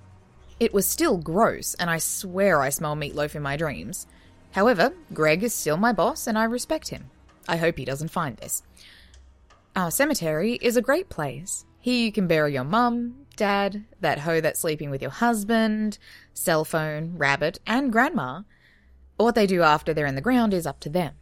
It 0.61 0.73
was 0.73 0.87
still 0.87 1.17
gross, 1.17 1.75
and 1.75 1.91
I 1.91 1.99
swear 1.99 2.61
I 2.61 2.69
smell 2.71 2.95
meatloaf 2.95 3.35
in 3.35 3.43
my 3.43 3.57
dreams. 3.57 4.07
However, 4.53 4.93
Greg 5.13 5.43
is 5.43 5.53
still 5.53 5.77
my 5.77 5.93
boss, 5.93 6.27
and 6.27 6.39
I 6.39 6.45
respect 6.45 6.91
him. 6.91 7.11
I 7.49 7.57
hope 7.57 7.79
he 7.79 7.85
doesn't 7.85 8.09
find 8.09 8.37
this. 8.37 8.63
Our 9.75 9.91
cemetery 9.91 10.59
is 10.61 10.77
a 10.77 10.83
great 10.83 11.09
place. 11.09 11.65
Here 11.81 12.05
you 12.05 12.13
can 12.13 12.29
bury 12.29 12.55
your 12.55 12.65
mum, 12.65 13.27
dad, 13.37 13.85
that 14.01 14.21
hoe 14.21 14.41
that's 14.41 14.61
sleeping 14.61 14.91
with 14.91 15.03
your 15.03 15.11
husband, 15.11 15.99
cell 16.33 16.65
phone, 16.65 17.15
rabbit, 17.17 17.59
and 17.67 17.91
grandma. 17.91 18.43
What 19.17 19.35
they 19.35 19.47
do 19.47 19.63
after 19.63 19.93
they're 19.93 20.07
in 20.07 20.15
the 20.15 20.21
ground 20.21 20.55
is 20.55 20.67
up 20.67 20.79
to 20.81 20.89
them. 20.89 21.15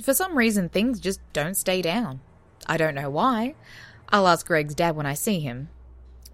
For 0.00 0.14
some 0.14 0.38
reason, 0.38 0.68
things 0.68 1.00
just 1.00 1.20
don't 1.32 1.56
stay 1.56 1.82
down. 1.82 2.20
I 2.66 2.76
don't 2.76 2.94
know 2.94 3.10
why. 3.10 3.54
I'll 4.08 4.28
ask 4.28 4.46
Greg's 4.46 4.74
dad 4.74 4.96
when 4.96 5.06
I 5.06 5.14
see 5.14 5.40
him. 5.40 5.68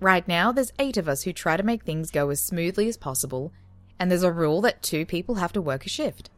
Right 0.00 0.26
now, 0.28 0.52
there's 0.52 0.72
eight 0.78 0.96
of 0.96 1.08
us 1.08 1.22
who 1.22 1.32
try 1.32 1.56
to 1.56 1.62
make 1.62 1.82
things 1.82 2.10
go 2.10 2.30
as 2.30 2.42
smoothly 2.42 2.88
as 2.88 2.96
possible, 2.96 3.52
and 3.98 4.10
there's 4.10 4.22
a 4.22 4.32
rule 4.32 4.60
that 4.60 4.82
two 4.82 5.04
people 5.04 5.36
have 5.36 5.52
to 5.54 5.60
work 5.60 5.86
a 5.86 5.88
shift. 5.88 6.30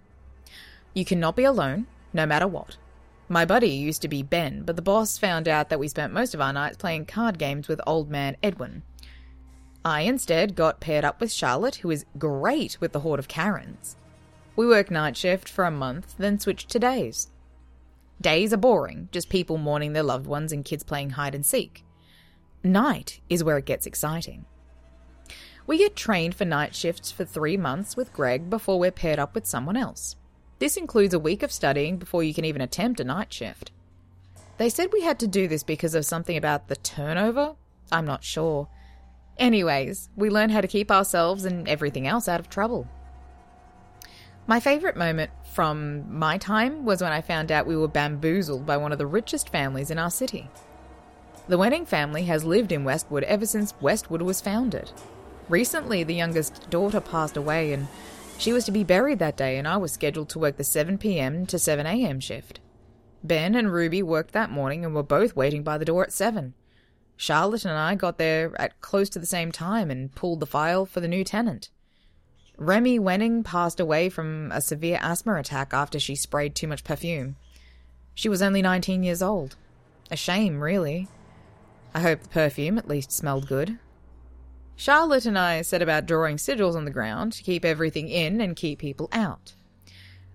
You 0.95 1.05
cannot 1.05 1.37
be 1.37 1.45
alone, 1.45 1.87
no 2.12 2.27
matter 2.27 2.49
what. 2.49 2.77
My 3.29 3.45
buddy 3.45 3.71
used 3.71 4.03
to 4.03 4.09
be 4.09 4.23
Ben, 4.23 4.62
but 4.65 4.77
the 4.77 4.83
boss 4.83 5.19
found 5.19 5.47
out 5.47 5.69
that 5.69 5.79
we 5.79 5.89
spent 5.89 6.12
most 6.12 6.35
of 6.35 6.41
our 6.41 6.53
nights 6.53 6.77
playing 6.77 7.07
card 7.07 7.39
games 7.39 7.69
with 7.69 7.81
old 7.87 8.11
man 8.11 8.37
Edwin. 8.43 8.83
I 9.85 10.03
instead 10.03 10.57
got 10.57 10.81
paired 10.81 11.05
up 11.05 11.21
with 11.21 11.33
Charlotte, 11.33 11.77
who 11.77 11.91
is 11.91 12.07
great 12.19 12.79
with 12.81 12.93
the 12.93 13.00
horde 13.00 13.21
of 13.21 13.29
Karens. 13.29 13.97
We 14.57 14.66
work 14.66 14.90
night 14.90 15.16
shift 15.16 15.49
for 15.49 15.64
a 15.64 15.71
month, 15.71 16.14
then 16.19 16.38
switch 16.38 16.66
to 16.66 16.78
days. 16.78 17.28
Days 18.21 18.52
are 18.52 18.59
boring, 18.59 19.09
just 19.12 19.30
people 19.30 19.57
mourning 19.57 19.92
their 19.92 20.02
loved 20.02 20.26
ones 20.26 20.52
and 20.52 20.64
kids 20.64 20.83
playing 20.83 21.11
hide 21.11 21.35
and 21.35 21.47
seek. 21.47 21.85
Night 22.62 23.21
is 23.30 23.42
where 23.42 23.57
it 23.57 23.64
gets 23.64 23.87
exciting. 23.87 24.45
We 25.66 25.78
get 25.78 25.97
trained 25.97 26.35
for 26.35 26.45
night 26.45 26.75
shifts 26.75 27.11
for 27.11 27.25
three 27.25 27.57
months 27.57 27.97
with 27.97 28.12
Greg 28.12 28.50
before 28.50 28.78
we're 28.78 28.90
paired 28.90 29.19
up 29.19 29.35
with 29.35 29.47
someone 29.47 29.76
else. 29.76 30.16
This 30.59 30.76
includes 30.76 31.14
a 31.14 31.19
week 31.19 31.42
of 31.42 31.52
studying 31.52 31.97
before 31.97 32.23
you 32.23 32.35
can 32.35 32.45
even 32.45 32.61
attempt 32.61 33.00
a 33.00 33.04
night 33.04 33.33
shift. 33.33 33.73
They 34.59 34.69
said 34.69 34.92
we 34.92 35.00
had 35.00 35.19
to 35.21 35.26
do 35.26 35.49
this 35.49 35.62
because 35.62 35.95
of 35.95 36.04
something 36.04 36.37
about 36.37 36.69
the 36.69 36.76
turnover? 36.76 37.54
I'm 37.90 38.04
not 38.04 38.25
sure. 38.25 38.69
Anyways, 39.38 40.11
we 40.16 40.28
learn 40.28 40.50
how 40.50 40.61
to 40.61 40.69
keep 40.69 40.90
ourselves 40.90 41.47
and 41.47 41.66
everything 41.66 42.07
else 42.07 42.28
out 42.28 42.40
of 42.40 42.50
trouble. 42.50 42.87
My 44.50 44.59
favourite 44.59 44.97
moment 44.97 45.30
from 45.45 46.12
my 46.12 46.37
time 46.37 46.85
was 46.85 47.00
when 47.00 47.12
I 47.12 47.21
found 47.21 47.52
out 47.52 47.69
we 47.69 47.76
were 47.76 47.87
bamboozled 47.87 48.66
by 48.66 48.78
one 48.78 48.90
of 48.90 48.99
the 48.99 49.07
richest 49.07 49.49
families 49.50 49.92
in 49.92 49.99
our 50.00 50.11
city. 50.11 50.50
The 51.47 51.57
Wenning 51.57 51.87
family 51.87 52.25
has 52.25 52.42
lived 52.45 52.73
in 52.73 52.83
Westwood 52.83 53.23
ever 53.23 53.47
since 53.47 53.80
Westwood 53.80 54.23
was 54.23 54.40
founded. 54.40 54.90
Recently, 55.49 56.02
the 56.02 56.16
youngest 56.16 56.69
daughter 56.69 57.00
passed 57.00 57.37
away, 57.37 57.73
and 57.73 57.87
she 58.38 58.52
was 58.52 58.64
to 58.64 58.73
be 58.73 58.83
buried 58.83 59.21
that 59.21 59.37
day, 59.37 59.57
and 59.57 59.69
I 59.69 59.76
was 59.76 59.92
scheduled 59.92 60.30
to 60.30 60.40
work 60.40 60.57
the 60.57 60.64
7 60.64 60.99
pm 60.99 61.47
to 61.47 61.57
7 61.57 61.87
am 61.87 62.19
shift. 62.19 62.59
Ben 63.23 63.54
and 63.54 63.73
Ruby 63.73 64.02
worked 64.02 64.33
that 64.33 64.50
morning 64.50 64.85
and 64.85 64.97
were 64.97 65.04
both 65.04 65.37
waiting 65.37 65.62
by 65.62 65.78
the 65.78 65.85
door 65.85 66.02
at 66.02 66.12
7. 66.12 66.54
Charlotte 67.16 67.64
and 67.64 67.78
I 67.78 67.95
got 67.95 68.19
there 68.19 68.50
at 68.61 68.80
close 68.80 69.09
to 69.11 69.21
the 69.21 69.26
same 69.26 69.52
time 69.52 69.92
and 69.92 70.12
pulled 70.12 70.40
the 70.40 70.45
file 70.45 70.87
for 70.87 70.99
the 70.99 71.07
new 71.07 71.23
tenant. 71.23 71.71
Remy 72.61 72.99
Wenning 72.99 73.43
passed 73.43 73.81
away 73.81 74.11
from 74.11 74.52
a 74.52 74.61
severe 74.61 74.99
asthma 75.00 75.37
attack 75.37 75.73
after 75.73 75.99
she 75.99 76.14
sprayed 76.14 76.55
too 76.55 76.69
much 76.69 76.85
perfume. 76.85 77.37
She 78.14 78.29
was 78.29 78.43
only 78.43 78.61
19 78.61 79.02
years 79.02 79.23
old. 79.23 79.57
A 80.11 80.17
shame, 80.17 80.61
really. 80.61 81.09
I 81.95 82.00
hope 82.00 82.21
the 82.21 82.29
perfume 82.29 82.76
at 82.76 82.87
least 82.87 83.12
smelled 83.12 83.49
good. 83.49 83.79
Charlotte 84.76 85.25
and 85.25 85.38
I 85.38 85.62
set 85.62 85.81
about 85.81 86.05
drawing 86.05 86.37
sigils 86.37 86.76
on 86.76 86.85
the 86.85 86.90
ground 86.90 87.33
to 87.33 87.43
keep 87.43 87.64
everything 87.64 88.11
in 88.11 88.43
and 88.43 88.55
keep 88.55 88.81
people 88.81 89.09
out. 89.11 89.55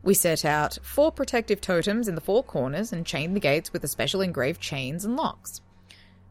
We 0.01 0.15
set 0.15 0.43
out 0.43 0.79
four 0.81 1.11
protective 1.11 1.61
totems 1.61 2.07
in 2.07 2.15
the 2.15 2.21
four 2.21 2.43
corners 2.43 2.91
and 2.91 3.05
chained 3.05 3.35
the 3.35 3.39
gates 3.39 3.71
with 3.71 3.83
the 3.83 3.87
special 3.87 4.21
engraved 4.21 4.61
chains 4.61 5.05
and 5.05 5.15
locks. 5.15 5.61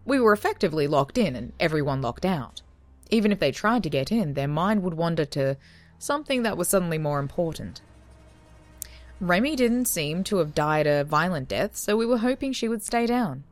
We 0.04 0.18
were 0.18 0.32
effectively 0.32 0.88
locked 0.88 1.18
in 1.18 1.36
and 1.36 1.52
everyone 1.60 2.02
locked 2.02 2.24
out. 2.24 2.62
Even 3.10 3.30
if 3.30 3.38
they 3.38 3.52
tried 3.52 3.84
to 3.84 3.90
get 3.90 4.10
in, 4.10 4.34
their 4.34 4.48
mind 4.48 4.82
would 4.82 4.94
wander 4.94 5.24
to 5.26 5.56
something 6.04 6.42
that 6.42 6.56
was 6.56 6.68
suddenly 6.68 6.99
more 6.99 7.18
important. 7.18 7.80
Remy 9.20 9.56
didn't 9.56 9.87
seem 9.87 10.25
to 10.25 10.37
have 10.37 10.54
died 10.54 10.87
a 10.87 11.04
violent 11.04 11.49
death, 11.49 11.76
so 11.76 11.96
we 11.96 12.06
were 12.06 12.18
hoping 12.18 12.52
she 12.52 12.68
would 12.68 12.82
stay 12.82 13.06
down. 13.06 13.44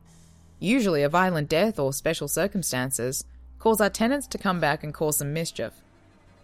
Usually, 0.59 1.03
a 1.03 1.09
violent 1.09 1.49
death 1.49 1.79
or 1.79 1.91
special 1.91 2.27
circumstances 2.27 3.25
cause 3.59 3.81
our 3.81 3.89
tenants 3.89 4.27
to 4.27 4.37
come 4.37 4.59
back 4.59 4.83
and 4.83 4.93
cause 4.93 5.17
some 5.17 5.33
mischief. 5.33 5.73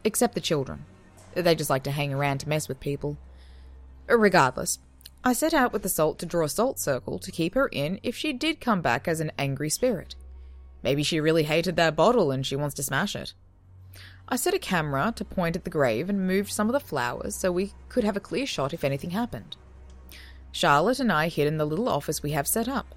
Except 0.03 0.33
the 0.33 0.41
children. 0.41 0.85
They 1.35 1.55
just 1.55 1.69
like 1.69 1.83
to 1.83 1.91
hang 1.91 2.13
around 2.13 2.39
to 2.39 2.49
mess 2.49 2.67
with 2.67 2.79
people. 2.79 3.17
Regardless, 4.07 4.79
I 5.23 5.33
set 5.33 5.53
out 5.53 5.73
with 5.73 5.83
the 5.83 5.89
salt 5.89 6.17
to 6.19 6.25
draw 6.25 6.45
a 6.45 6.49
salt 6.49 6.79
circle 6.79 7.19
to 7.19 7.31
keep 7.31 7.55
her 7.55 7.67
in 7.67 7.99
if 8.03 8.15
she 8.15 8.33
did 8.33 8.61
come 8.61 8.81
back 8.81 9.07
as 9.07 9.19
an 9.19 9.31
angry 9.37 9.69
spirit. 9.69 10.15
Maybe 10.81 11.03
she 11.03 11.19
really 11.19 11.43
hated 11.43 11.75
that 11.75 11.95
bottle 11.95 12.31
and 12.31 12.45
she 12.45 12.55
wants 12.55 12.75
to 12.75 12.83
smash 12.83 13.15
it. 13.15 13.33
I 14.31 14.35
set 14.35 14.53
a 14.53 14.59
camera 14.59 15.11
to 15.15 15.25
point 15.25 15.55
at 15.55 15.63
the 15.63 15.71
grave 15.71 16.07
and 16.07 16.27
moved 16.27 16.51
some 16.51 16.69
of 16.69 16.73
the 16.73 16.79
flowers 16.79 17.35
so 17.35 17.51
we 17.51 17.73
could 17.89 18.03
have 18.03 18.15
a 18.15 18.21
clear 18.21 18.45
shot 18.45 18.73
if 18.73 18.83
anything 18.83 19.09
happened. 19.09 19.57
Charlotte 20.51 20.99
and 20.99 21.11
I 21.11 21.29
hid 21.29 21.47
in 21.47 21.57
the 21.57 21.65
little 21.65 21.89
office 21.89 22.21
we 22.21 22.31
have 22.31 22.47
set 22.47 22.67
up. 22.67 22.93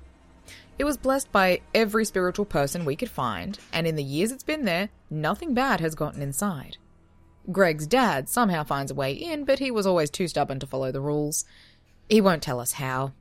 It 0.78 0.84
was 0.84 0.98
blessed 0.98 1.32
by 1.32 1.62
every 1.74 2.04
spiritual 2.04 2.44
person 2.44 2.84
we 2.84 2.96
could 2.96 3.10
find, 3.10 3.58
and 3.72 3.86
in 3.86 3.96
the 3.96 4.04
years 4.04 4.30
it's 4.30 4.42
been 4.42 4.66
there, 4.66 4.90
nothing 5.08 5.54
bad 5.54 5.80
has 5.80 5.94
gotten 5.94 6.20
inside. 6.20 6.76
Greg's 7.50 7.86
dad 7.86 8.28
somehow 8.28 8.62
finds 8.62 8.90
a 8.90 8.94
way 8.94 9.12
in, 9.12 9.44
but 9.44 9.58
he 9.58 9.70
was 9.70 9.86
always 9.86 10.10
too 10.10 10.28
stubborn 10.28 10.60
to 10.60 10.66
follow 10.66 10.92
the 10.92 11.00
rules. 11.00 11.44
He 12.08 12.20
won't 12.20 12.42
tell 12.42 12.60
us 12.60 12.72
how. 12.72 13.12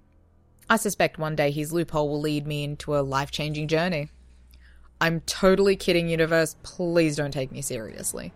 I 0.69 0.75
suspect 0.75 1.17
one 1.17 1.35
day 1.35 1.51
his 1.51 1.73
loophole 1.73 2.09
will 2.09 2.21
lead 2.21 2.45
me 2.45 2.63
into 2.63 2.97
a 2.97 3.01
life 3.01 3.31
changing 3.31 3.67
journey. 3.67 4.09
I'm 5.01 5.21
totally 5.21 5.75
kidding, 5.75 6.07
universe. 6.07 6.55
Please 6.61 7.15
don't 7.15 7.31
take 7.31 7.51
me 7.51 7.63
seriously. 7.63 8.31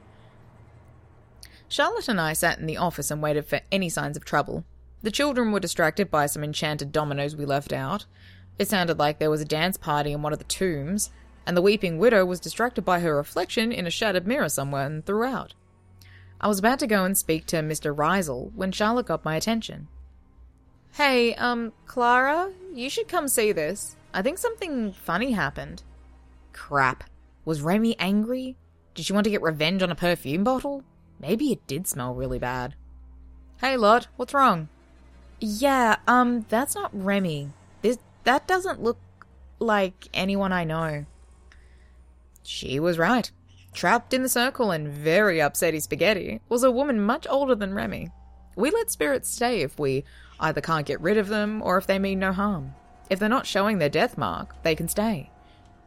Charlotte 1.68 2.10
and 2.10 2.20
I 2.20 2.34
sat 2.34 2.58
in 2.58 2.66
the 2.66 2.78
office 2.78 3.12
and 3.12 3.22
waited 3.22 3.46
for 3.46 3.62
any 3.72 3.88
signs 3.88 4.18
of 4.18 4.26
trouble. 4.26 4.66
The 5.04 5.12
children 5.12 5.52
were 5.52 5.60
distracted 5.60 6.10
by 6.10 6.26
some 6.26 6.44
enchanted 6.44 6.92
dominoes 6.92 7.36
we 7.36 7.46
left 7.46 7.72
out. 7.72 8.06
It 8.58 8.68
sounded 8.68 8.98
like 8.98 9.20
there 9.20 9.30
was 9.30 9.42
a 9.42 9.46
dance 9.46 9.78
party 9.78 10.12
in 10.12 10.24
one 10.24 10.34
of 10.34 10.40
the 10.40 10.46
tombs, 10.46 11.12
and 11.46 11.56
the 11.56 11.62
weeping 11.62 12.00
widow 12.00 12.26
was 12.26 12.40
distracted 12.40 12.84
by 12.84 13.00
her 13.02 13.16
reflection 13.16 13.72
in 13.72 13.86
a 13.86 13.92
shattered 13.92 14.26
mirror 14.26 14.50
somewhere 14.50 14.88
and 14.88 15.06
threw 15.06 15.24
out. 15.24 15.54
I 16.42 16.48
was 16.48 16.58
about 16.58 16.80
to 16.80 16.88
go 16.88 17.06
and 17.06 17.16
speak 17.16 17.46
to 17.48 17.58
Mr. 17.58 17.96
Reisel 17.96 18.52
when 18.56 18.72
Charlotte 18.72 19.06
got 19.06 19.24
my 19.24 19.36
attention. 19.36 19.88
Hey, 20.94 21.36
um, 21.36 21.74
Clara, 21.86 22.52
you 22.74 22.90
should 22.90 23.08
come 23.08 23.28
see 23.28 23.52
this. 23.52 23.96
I 24.14 24.24
think 24.24 24.40
something 24.40 24.94
funny 24.94 25.34
happened. 25.34 25.84
Crap. 26.56 27.04
Was 27.44 27.62
Remy 27.62 28.00
angry? 28.00 28.56
Did 28.96 29.06
she 29.06 29.14
want 29.14 29.26
to 29.26 29.30
get 29.30 29.42
revenge 29.42 29.84
on 29.84 29.92
a 29.92 29.96
perfume 29.96 30.44
bottle? 30.44 30.84
Maybe 31.20 31.52
it 31.52 31.68
did 31.68 31.86
smell 31.86 32.16
really 32.16 32.40
bad. 32.40 32.76
Hey, 33.60 33.78
Lot, 33.78 34.08
what's 34.16 34.34
wrong? 34.34 34.70
Yeah, 35.40 35.98
um, 36.08 36.46
that's 36.50 36.74
not 36.74 36.90
Remy. 36.94 37.52
That 38.24 38.48
doesn't 38.48 38.82
look 38.82 38.98
like 39.60 40.08
anyone 40.12 40.52
I 40.52 40.64
know. 40.64 41.06
She 42.42 42.80
was 42.80 42.98
right. 42.98 43.30
Trapped 43.72 44.16
in 44.16 44.24
the 44.24 44.30
circle 44.30 44.72
and 44.72 44.88
very 44.88 45.38
upsetty 45.38 45.80
spaghetti 45.82 46.42
was 46.50 46.64
a 46.64 46.72
woman 46.72 47.00
much 47.00 47.28
older 47.30 47.54
than 47.54 47.76
Remy. 47.76 48.10
We 48.56 48.72
let 48.72 48.90
spirits 48.90 49.30
stay 49.30 49.62
if 49.62 49.78
we 49.78 50.06
either 50.40 50.62
can't 50.62 50.88
get 50.88 51.02
rid 51.02 51.18
of 51.18 51.28
them 51.28 51.62
or 51.62 51.78
if 51.78 51.86
they 51.86 52.00
mean 52.00 52.18
no 52.18 52.32
harm. 52.32 52.74
If 53.10 53.20
they're 53.20 53.30
not 53.30 53.46
showing 53.46 53.78
their 53.78 53.90
death 53.90 54.18
mark, 54.18 54.56
they 54.64 54.74
can 54.74 54.88
stay. 54.88 55.30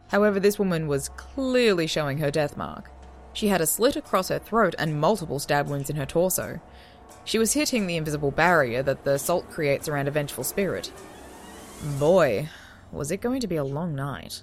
However, 0.08 0.40
this 0.40 0.58
woman 0.58 0.88
was 0.88 1.10
clearly 1.10 1.86
showing 1.86 2.18
her 2.18 2.30
death 2.30 2.56
mark. 2.56 2.90
She 3.32 3.48
had 3.48 3.60
a 3.60 3.66
slit 3.66 3.96
across 3.96 4.28
her 4.28 4.38
throat 4.38 4.74
and 4.78 5.00
multiple 5.00 5.38
stab 5.38 5.68
wounds 5.68 5.90
in 5.90 5.96
her 5.96 6.06
torso. 6.06 6.60
She 7.24 7.38
was 7.38 7.52
hitting 7.52 7.86
the 7.86 7.96
invisible 7.96 8.30
barrier 8.30 8.82
that 8.82 9.04
the 9.04 9.18
salt 9.18 9.50
creates 9.50 9.88
around 9.88 10.08
a 10.08 10.10
vengeful 10.10 10.44
spirit. 10.44 10.90
Boy, 11.98 12.48
was 12.90 13.10
it 13.10 13.20
going 13.20 13.40
to 13.40 13.46
be 13.46 13.56
a 13.56 13.64
long 13.64 13.94
night. 13.94 14.42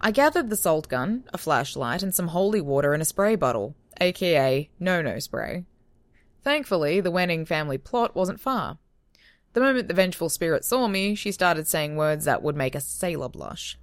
I 0.00 0.10
gathered 0.10 0.50
the 0.50 0.56
salt 0.56 0.88
gun, 0.88 1.24
a 1.32 1.38
flashlight, 1.38 2.02
and 2.02 2.14
some 2.14 2.28
holy 2.28 2.60
water 2.60 2.94
in 2.94 3.00
a 3.00 3.04
spray 3.06 3.34
bottle, 3.34 3.74
aka 4.00 4.70
no 4.78 5.02
no 5.02 5.18
spray. 5.18 5.64
Thankfully, 6.42 7.00
the 7.00 7.12
Wenning 7.12 7.46
family 7.46 7.76
plot 7.76 8.14
wasn't 8.14 8.40
far. 8.40 8.78
The 9.52 9.60
moment 9.60 9.88
the 9.88 9.94
vengeful 9.94 10.28
spirit 10.28 10.64
saw 10.64 10.86
me, 10.86 11.14
she 11.14 11.32
started 11.32 11.66
saying 11.66 11.96
words 11.96 12.24
that 12.24 12.42
would 12.42 12.56
make 12.56 12.74
a 12.74 12.80
sailor 12.80 13.28
blush. 13.28 13.78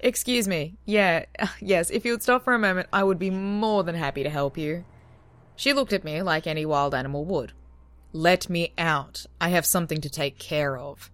Excuse 0.00 0.46
me. 0.46 0.76
Yeah, 0.84 1.24
yes, 1.60 1.90
if 1.90 2.04
you 2.04 2.12
would 2.12 2.22
stop 2.22 2.44
for 2.44 2.54
a 2.54 2.58
moment, 2.58 2.88
I 2.92 3.02
would 3.02 3.18
be 3.18 3.30
more 3.30 3.82
than 3.82 3.94
happy 3.94 4.22
to 4.22 4.30
help 4.30 4.56
you. 4.56 4.84
She 5.56 5.72
looked 5.72 5.92
at 5.92 6.04
me 6.04 6.22
like 6.22 6.46
any 6.46 6.64
wild 6.64 6.94
animal 6.94 7.24
would. 7.24 7.52
Let 8.12 8.48
me 8.48 8.72
out. 8.78 9.26
I 9.40 9.48
have 9.50 9.66
something 9.66 10.00
to 10.00 10.08
take 10.08 10.38
care 10.38 10.78
of. 10.78 11.10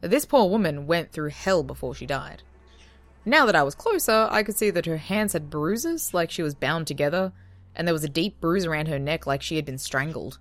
This 0.00 0.24
poor 0.24 0.48
woman 0.48 0.86
went 0.86 1.10
through 1.10 1.30
hell 1.30 1.62
before 1.62 1.94
she 1.94 2.06
died. 2.06 2.42
Now 3.24 3.46
that 3.46 3.56
I 3.56 3.62
was 3.62 3.74
closer, 3.74 4.28
I 4.30 4.42
could 4.42 4.56
see 4.56 4.70
that 4.70 4.86
her 4.86 4.98
hands 4.98 5.32
had 5.32 5.50
bruises, 5.50 6.14
like 6.14 6.30
she 6.30 6.42
was 6.42 6.54
bound 6.54 6.86
together, 6.86 7.32
and 7.74 7.86
there 7.86 7.92
was 7.92 8.04
a 8.04 8.08
deep 8.08 8.40
bruise 8.40 8.64
around 8.64 8.88
her 8.88 8.98
neck, 8.98 9.26
like 9.26 9.42
she 9.42 9.56
had 9.56 9.64
been 9.64 9.78
strangled. 9.78 10.38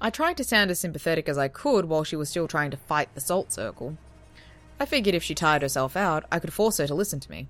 I 0.00 0.10
tried 0.10 0.36
to 0.36 0.44
sound 0.44 0.70
as 0.70 0.78
sympathetic 0.78 1.28
as 1.28 1.38
I 1.38 1.48
could 1.48 1.86
while 1.86 2.04
she 2.04 2.16
was 2.16 2.28
still 2.28 2.46
trying 2.46 2.70
to 2.70 2.76
fight 2.76 3.14
the 3.14 3.20
salt 3.20 3.50
circle. 3.52 3.96
I 4.78 4.84
figured 4.84 5.14
if 5.14 5.22
she 5.22 5.34
tired 5.34 5.62
herself 5.62 5.96
out, 5.96 6.24
I 6.30 6.38
could 6.38 6.52
force 6.52 6.78
her 6.78 6.86
to 6.86 6.94
listen 6.94 7.20
to 7.20 7.30
me. 7.30 7.48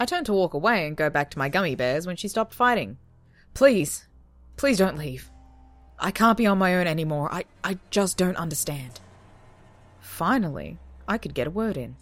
I 0.00 0.06
turned 0.06 0.26
to 0.26 0.32
walk 0.32 0.54
away 0.54 0.86
and 0.86 0.96
go 0.96 1.10
back 1.10 1.30
to 1.30 1.38
my 1.38 1.48
gummy 1.48 1.74
bears 1.74 2.06
when 2.06 2.16
she 2.16 2.28
stopped 2.28 2.54
fighting. 2.54 2.98
Please, 3.54 4.06
please 4.56 4.78
don't 4.78 4.98
leave. 4.98 5.30
I 5.98 6.10
can't 6.10 6.38
be 6.38 6.46
on 6.46 6.58
my 6.58 6.76
own 6.76 6.86
anymore. 6.86 7.28
I, 7.32 7.44
I 7.64 7.78
just 7.90 8.16
don't 8.16 8.36
understand. 8.36 9.00
Finally, 10.00 10.78
I 11.08 11.18
could 11.18 11.34
get 11.34 11.46
a 11.46 11.50
word 11.50 11.76
in. 11.76 11.96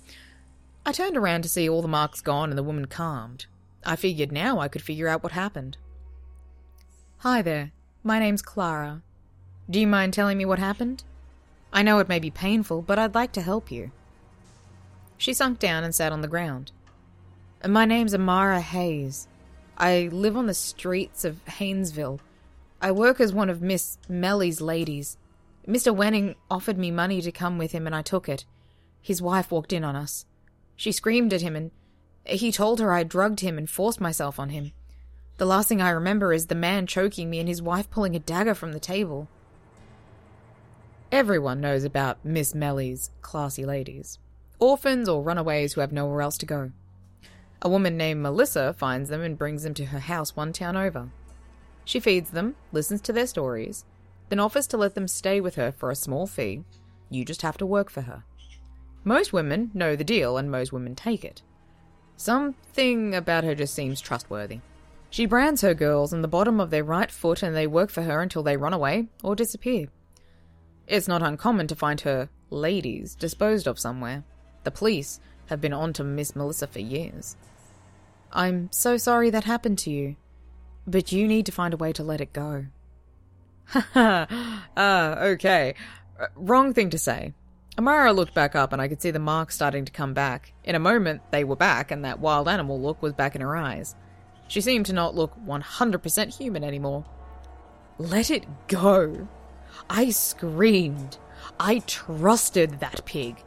I 0.84 0.92
turned 0.92 1.16
around 1.16 1.42
to 1.42 1.48
see 1.48 1.68
all 1.68 1.82
the 1.82 1.88
marks 1.88 2.20
gone 2.20 2.50
and 2.50 2.58
the 2.58 2.62
woman 2.62 2.86
calmed. 2.86 3.46
I 3.84 3.96
figured 3.96 4.32
now 4.32 4.58
I 4.58 4.68
could 4.68 4.82
figure 4.82 5.08
out 5.08 5.22
what 5.22 5.32
happened. 5.32 5.78
Hi 7.18 7.40
there. 7.42 7.72
My 8.02 8.18
name's 8.18 8.42
Clara. 8.42 9.02
Do 9.68 9.80
you 9.80 9.86
mind 9.86 10.12
telling 10.12 10.38
me 10.38 10.44
what 10.44 10.58
happened? 10.58 11.02
I 11.72 11.82
know 11.82 11.98
it 11.98 12.08
may 12.08 12.18
be 12.18 12.30
painful, 12.30 12.82
but 12.82 12.98
I'd 12.98 13.14
like 13.14 13.32
to 13.32 13.42
help 13.42 13.70
you. 13.70 13.90
She 15.18 15.32
sunk 15.32 15.58
down 15.58 15.82
and 15.82 15.94
sat 15.94 16.12
on 16.12 16.20
the 16.20 16.28
ground. 16.28 16.73
My 17.66 17.87
name's 17.87 18.14
Amara 18.14 18.61
Hayes. 18.61 19.28
I 19.78 20.08
live 20.12 20.37
on 20.37 20.46
the 20.46 20.54
streets 20.54 21.25
of 21.25 21.44
Haynesville. 21.46 22.20
I 22.82 22.92
work 22.92 23.20
as 23.20 23.32
one 23.32 23.49
of 23.49 23.62
Miss 23.62 23.96
Melly's 24.11 24.61
ladies. 24.61 25.16
Mr. 25.66 25.94
Wenning 25.94 26.35
offered 26.50 26.76
me 26.76 26.90
money 26.90 27.23
to 27.23 27.32
come 27.32 27.56
with 27.56 27.73
him, 27.73 27.87
and 27.87 27.96
I 27.96 28.02
took 28.02 28.28
it. 28.28 28.44
His 29.00 29.23
wife 29.23 29.50
walked 29.50 29.73
in 29.73 29.85
on 29.85 29.96
us. 29.96 30.26
She 30.76 30.92
screamed 30.92 31.32
at 31.32 31.40
him, 31.40 31.56
and 31.56 31.70
he 32.26 32.52
told 32.52 32.78
her 32.80 32.92
I 32.92 33.02
drugged 33.02 33.40
him 33.40 33.56
and 33.56 33.68
forced 33.68 34.00
myself 34.00 34.38
on 34.38 34.50
him. 34.50 34.73
The 35.38 35.46
last 35.46 35.68
thing 35.68 35.80
I 35.80 35.90
remember 35.90 36.32
is 36.32 36.46
the 36.46 36.54
man 36.54 36.87
choking 36.87 37.30
me 37.30 37.38
and 37.40 37.49
his 37.49 37.62
wife 37.62 37.90
pulling 37.90 38.14
a 38.14 38.20
dagger 38.20 38.54
from 38.54 38.73
the 38.73 38.80
table. 38.80 39.28
Everyone 41.11 41.61
knows 41.61 41.85
about 41.85 42.25
Miss 42.25 42.52
Melly's 42.52 43.11
classy 43.23 43.64
ladies 43.64 44.18
orphans 44.58 45.08
or 45.08 45.22
runaways 45.22 45.75
who 45.75 45.80
have 45.80 45.92
nowhere 45.92 46.22
else 46.22 46.38
to 46.38 46.46
go. 46.46 46.72
A 47.62 47.68
woman 47.68 47.96
named 47.96 48.22
Melissa 48.22 48.75
finds 48.75 49.08
them 49.08 49.22
and 49.22 49.38
brings 49.38 49.62
them 49.62 49.75
to 49.75 49.86
her 49.86 49.98
house 49.98 50.36
one 50.36 50.52
town 50.52 50.76
over. 50.76 51.10
She 51.84 52.00
feeds 52.00 52.30
them, 52.30 52.56
listens 52.72 53.00
to 53.02 53.12
their 53.12 53.26
stories, 53.26 53.84
then 54.28 54.40
offers 54.40 54.66
to 54.68 54.76
let 54.76 54.94
them 54.94 55.08
stay 55.08 55.40
with 55.40 55.54
her 55.54 55.72
for 55.72 55.90
a 55.90 55.96
small 55.96 56.26
fee. 56.26 56.64
You 57.10 57.25
just 57.25 57.42
have 57.42 57.56
to 57.58 57.66
work 57.66 57.90
for 57.90 58.02
her. 58.02 58.25
Most 59.04 59.32
women 59.32 59.70
know 59.72 59.94
the 59.94 60.04
deal 60.04 60.36
and 60.36 60.50
most 60.50 60.72
women 60.72 60.94
take 60.94 61.25
it. 61.25 61.42
Something 62.16 63.14
about 63.14 63.44
her 63.44 63.54
just 63.54 63.75
seems 63.75 64.00
trustworthy. 64.00 64.60
She 65.10 65.26
brands 65.26 65.60
her 65.60 65.75
girls 65.75 66.12
on 66.12 66.22
the 66.22 66.28
bottom 66.28 66.60
of 66.60 66.70
their 66.70 66.82
right 66.82 67.10
foot 67.10 67.42
and 67.42 67.54
they 67.54 67.66
work 67.66 67.90
for 67.90 68.02
her 68.02 68.20
until 68.20 68.42
they 68.42 68.56
run 68.56 68.72
away 68.72 69.08
or 69.22 69.36
disappear. 69.36 69.86
It's 70.86 71.08
not 71.08 71.22
uncommon 71.22 71.68
to 71.68 71.76
find 71.76 72.00
her 72.02 72.28
ladies 72.50 73.14
disposed 73.14 73.66
of 73.66 73.78
somewhere. 73.78 74.25
The 74.66 74.73
police 74.73 75.20
have 75.46 75.61
been 75.61 75.72
on 75.72 75.92
to 75.92 76.02
Miss 76.02 76.35
Melissa 76.35 76.66
for 76.66 76.81
years. 76.81 77.37
I'm 78.33 78.68
so 78.72 78.96
sorry 78.96 79.31
that 79.31 79.44
happened 79.44 79.79
to 79.79 79.92
you, 79.92 80.16
but 80.88 81.12
you 81.12 81.29
need 81.29 81.46
to 81.46 81.52
find 81.52 81.72
a 81.72 81.76
way 81.76 81.92
to 81.92 82.02
let 82.02 82.20
it 82.20 82.33
go. 82.33 82.66
Ha 83.66 83.87
ha! 83.92 84.66
ah, 84.76 85.20
okay. 85.20 85.76
Uh, 86.18 86.26
wrong 86.35 86.74
thing 86.74 86.90
to 86.90 86.98
say. 86.98 87.33
Amara 87.79 88.12
looked 88.12 88.35
back 88.35 88.57
up 88.57 88.72
and 88.72 88.83
I 88.83 88.88
could 88.88 89.00
see 89.00 89.12
the 89.12 89.20
marks 89.20 89.55
starting 89.55 89.85
to 89.85 89.92
come 89.92 90.14
back. 90.14 90.52
In 90.64 90.74
a 90.74 90.81
moment, 90.81 91.22
they 91.31 91.44
were 91.44 91.55
back 91.55 91.92
and 91.92 92.05
that 92.05 92.18
wild 92.18 92.48
animal 92.48 92.81
look 92.81 93.00
was 93.00 93.12
back 93.12 93.37
in 93.37 93.42
her 93.42 93.55
eyes. 93.57 93.94
She 94.48 94.61
seemed 94.61 94.87
to 94.87 94.92
not 94.92 95.14
look 95.14 95.33
100% 95.46 96.37
human 96.37 96.64
anymore. 96.64 97.05
Let 97.98 98.33
it 98.33 98.46
go. 98.66 99.29
I 99.88 100.11
screamed. 100.11 101.18
I 101.61 101.85
trusted 101.87 102.81
that 102.81 103.05
pig. 103.05 103.44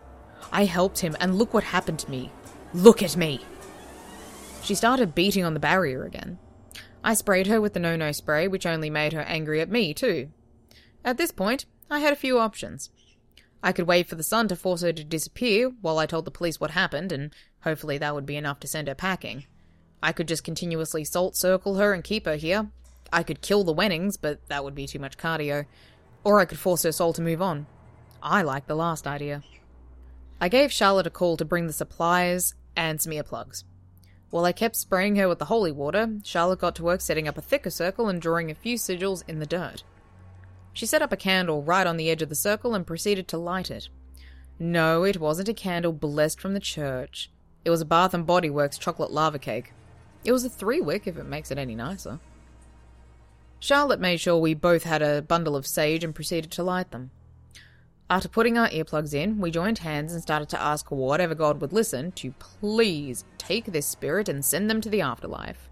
I 0.51 0.65
helped 0.65 0.99
him, 0.99 1.15
and 1.19 1.37
look 1.37 1.53
what 1.53 1.63
happened 1.63 1.99
to 1.99 2.11
me. 2.11 2.31
Look 2.73 3.01
at 3.03 3.17
me. 3.17 3.41
She 4.63 4.75
started 4.75 5.15
beating 5.15 5.43
on 5.43 5.53
the 5.53 5.59
barrier 5.59 6.03
again. 6.03 6.37
I 7.03 7.13
sprayed 7.13 7.47
her 7.47 7.61
with 7.61 7.73
the 7.73 7.79
no 7.79 7.95
no 7.95 8.11
spray, 8.11 8.47
which 8.47 8.65
only 8.65 8.89
made 8.89 9.13
her 9.13 9.21
angry 9.21 9.61
at 9.61 9.69
me, 9.69 9.93
too. 9.93 10.29
At 11.03 11.17
this 11.17 11.31
point, 11.31 11.65
I 11.89 11.99
had 11.99 12.13
a 12.13 12.17
few 12.17 12.39
options. 12.39 12.89
I 13.63 13.71
could 13.71 13.87
wait 13.87 14.07
for 14.07 14.15
the 14.15 14.23
sun 14.23 14.47
to 14.49 14.55
force 14.55 14.81
her 14.81 14.93
to 14.93 15.03
disappear 15.03 15.71
while 15.81 15.97
I 15.97 16.05
told 16.05 16.25
the 16.25 16.31
police 16.31 16.59
what 16.59 16.71
happened, 16.71 17.11
and 17.11 17.33
hopefully 17.61 17.97
that 17.97 18.15
would 18.15 18.25
be 18.25 18.37
enough 18.37 18.59
to 18.61 18.67
send 18.67 18.87
her 18.87 18.95
packing. 18.95 19.45
I 20.01 20.11
could 20.11 20.27
just 20.27 20.43
continuously 20.43 21.03
salt 21.03 21.35
circle 21.35 21.75
her 21.75 21.93
and 21.93 22.03
keep 22.03 22.25
her 22.25 22.35
here. 22.35 22.69
I 23.11 23.23
could 23.23 23.41
kill 23.41 23.63
the 23.63 23.73
Wennings, 23.73 24.17
but 24.17 24.47
that 24.47 24.63
would 24.63 24.75
be 24.75 24.87
too 24.87 24.99
much 24.99 25.17
cardio. 25.17 25.65
Or 26.23 26.39
I 26.39 26.45
could 26.45 26.59
force 26.59 26.83
her 26.83 26.91
soul 26.91 27.11
to 27.13 27.21
move 27.21 27.41
on. 27.41 27.65
I 28.21 28.43
like 28.43 28.67
the 28.67 28.75
last 28.75 29.07
idea. 29.07 29.43
I 30.41 30.47
gave 30.47 30.71
Charlotte 30.71 31.07
a 31.07 31.09
call 31.09 31.35
to 31.37 31.45
bring 31.45 31.67
the 31.67 31.73
supplies 31.73 32.55
and 32.75 33.01
some 33.01 33.11
earplugs. 33.11 33.63
While 34.29 34.45
I 34.45 34.51
kept 34.51 34.75
spraying 34.75 35.15
her 35.17 35.27
with 35.27 35.39
the 35.39 35.45
holy 35.45 35.71
water, 35.71 36.19
Charlotte 36.23 36.59
got 36.59 36.75
to 36.75 36.83
work 36.83 37.01
setting 37.01 37.27
up 37.27 37.37
a 37.37 37.41
thicker 37.41 37.69
circle 37.69 38.07
and 38.07 38.21
drawing 38.21 38.49
a 38.49 38.55
few 38.55 38.77
sigils 38.77 39.23
in 39.27 39.39
the 39.39 39.45
dirt. 39.45 39.83
She 40.71 40.85
set 40.85 41.01
up 41.01 41.11
a 41.11 41.17
candle 41.17 41.63
right 41.63 41.85
on 41.85 41.97
the 41.97 42.09
edge 42.09 42.21
of 42.21 42.29
the 42.29 42.35
circle 42.35 42.73
and 42.73 42.87
proceeded 42.87 43.27
to 43.29 43.37
light 43.37 43.69
it. 43.69 43.89
No, 44.59 45.03
it 45.03 45.19
wasn't 45.19 45.49
a 45.49 45.53
candle 45.53 45.91
blessed 45.91 46.39
from 46.39 46.53
the 46.53 46.59
church. 46.59 47.31
It 47.65 47.69
was 47.69 47.81
a 47.81 47.85
Bath 47.85 48.13
and 48.13 48.25
Body 48.25 48.49
Works 48.49 48.77
chocolate 48.77 49.11
lava 49.11 49.39
cake. 49.39 49.73
It 50.23 50.31
was 50.31 50.45
a 50.45 50.49
three 50.49 50.79
wick, 50.79 51.07
if 51.07 51.17
it 51.17 51.25
makes 51.25 51.51
it 51.51 51.57
any 51.57 51.75
nicer. 51.75 52.19
Charlotte 53.59 53.99
made 53.99 54.21
sure 54.21 54.37
we 54.37 54.53
both 54.53 54.83
had 54.83 55.01
a 55.01 55.21
bundle 55.21 55.55
of 55.55 55.67
sage 55.67 56.03
and 56.03 56.15
proceeded 56.15 56.51
to 56.51 56.63
light 56.63 56.91
them. 56.91 57.11
After 58.09 58.27
putting 58.27 58.57
our 58.57 58.69
earplugs 58.69 59.13
in, 59.13 59.37
we 59.37 59.51
joined 59.51 59.79
hands 59.79 60.13
and 60.13 60.21
started 60.21 60.49
to 60.49 60.61
ask 60.61 60.89
whatever 60.89 61.35
God 61.35 61.61
would 61.61 61.71
listen 61.71 62.11
to 62.13 62.31
please 62.39 63.23
take 63.37 63.65
this 63.65 63.85
spirit 63.85 64.27
and 64.27 64.43
send 64.43 64.67
them 64.69 64.81
to 64.81 64.89
the 64.89 65.01
afterlife. 65.01 65.69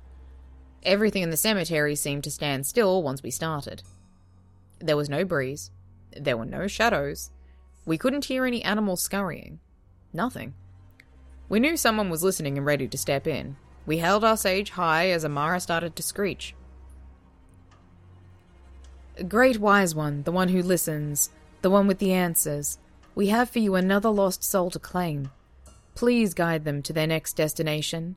Everything 0.83 1.23
in 1.23 1.31
the 1.31 1.37
cemetery 1.37 1.95
seemed 1.95 2.23
to 2.25 2.31
stand 2.31 2.67
still 2.67 3.01
once 3.01 3.23
we 3.23 3.31
started. 3.31 3.81
There 4.77 4.95
was 4.95 5.09
no 5.09 5.25
breeze. 5.25 5.71
There 6.15 6.37
were 6.37 6.45
no 6.45 6.67
shadows. 6.67 7.31
We 7.85 7.97
couldn't 7.97 8.25
hear 8.25 8.45
any 8.45 8.63
animals 8.63 9.01
scurrying. 9.01 9.59
Nothing. 10.13 10.53
We 11.49 11.59
knew 11.59 11.75
someone 11.75 12.11
was 12.11 12.23
listening 12.23 12.57
and 12.57 12.65
ready 12.65 12.87
to 12.87 12.97
step 12.97 13.25
in. 13.25 13.57
We 13.87 13.97
held 13.97 14.23
our 14.23 14.37
sage 14.37 14.71
high 14.71 15.09
as 15.09 15.25
Amara 15.25 15.59
started 15.59 15.95
to 15.95 16.03
screech. 16.03 16.53
Great 19.27 19.57
wise 19.57 19.95
one, 19.95 20.21
the 20.23 20.31
one 20.31 20.49
who 20.49 20.61
listens, 20.61 21.31
the 21.61 21.69
one 21.69 21.87
with 21.87 21.99
the 21.99 22.13
answers. 22.13 22.79
We 23.15 23.27
have 23.27 23.49
for 23.49 23.59
you 23.59 23.75
another 23.75 24.09
lost 24.09 24.43
soul 24.43 24.69
to 24.71 24.79
claim. 24.79 25.31
Please 25.95 26.33
guide 26.33 26.63
them 26.63 26.83
to 26.83 26.93
their 26.93 27.07
next 27.07 27.33
destination. 27.33 28.15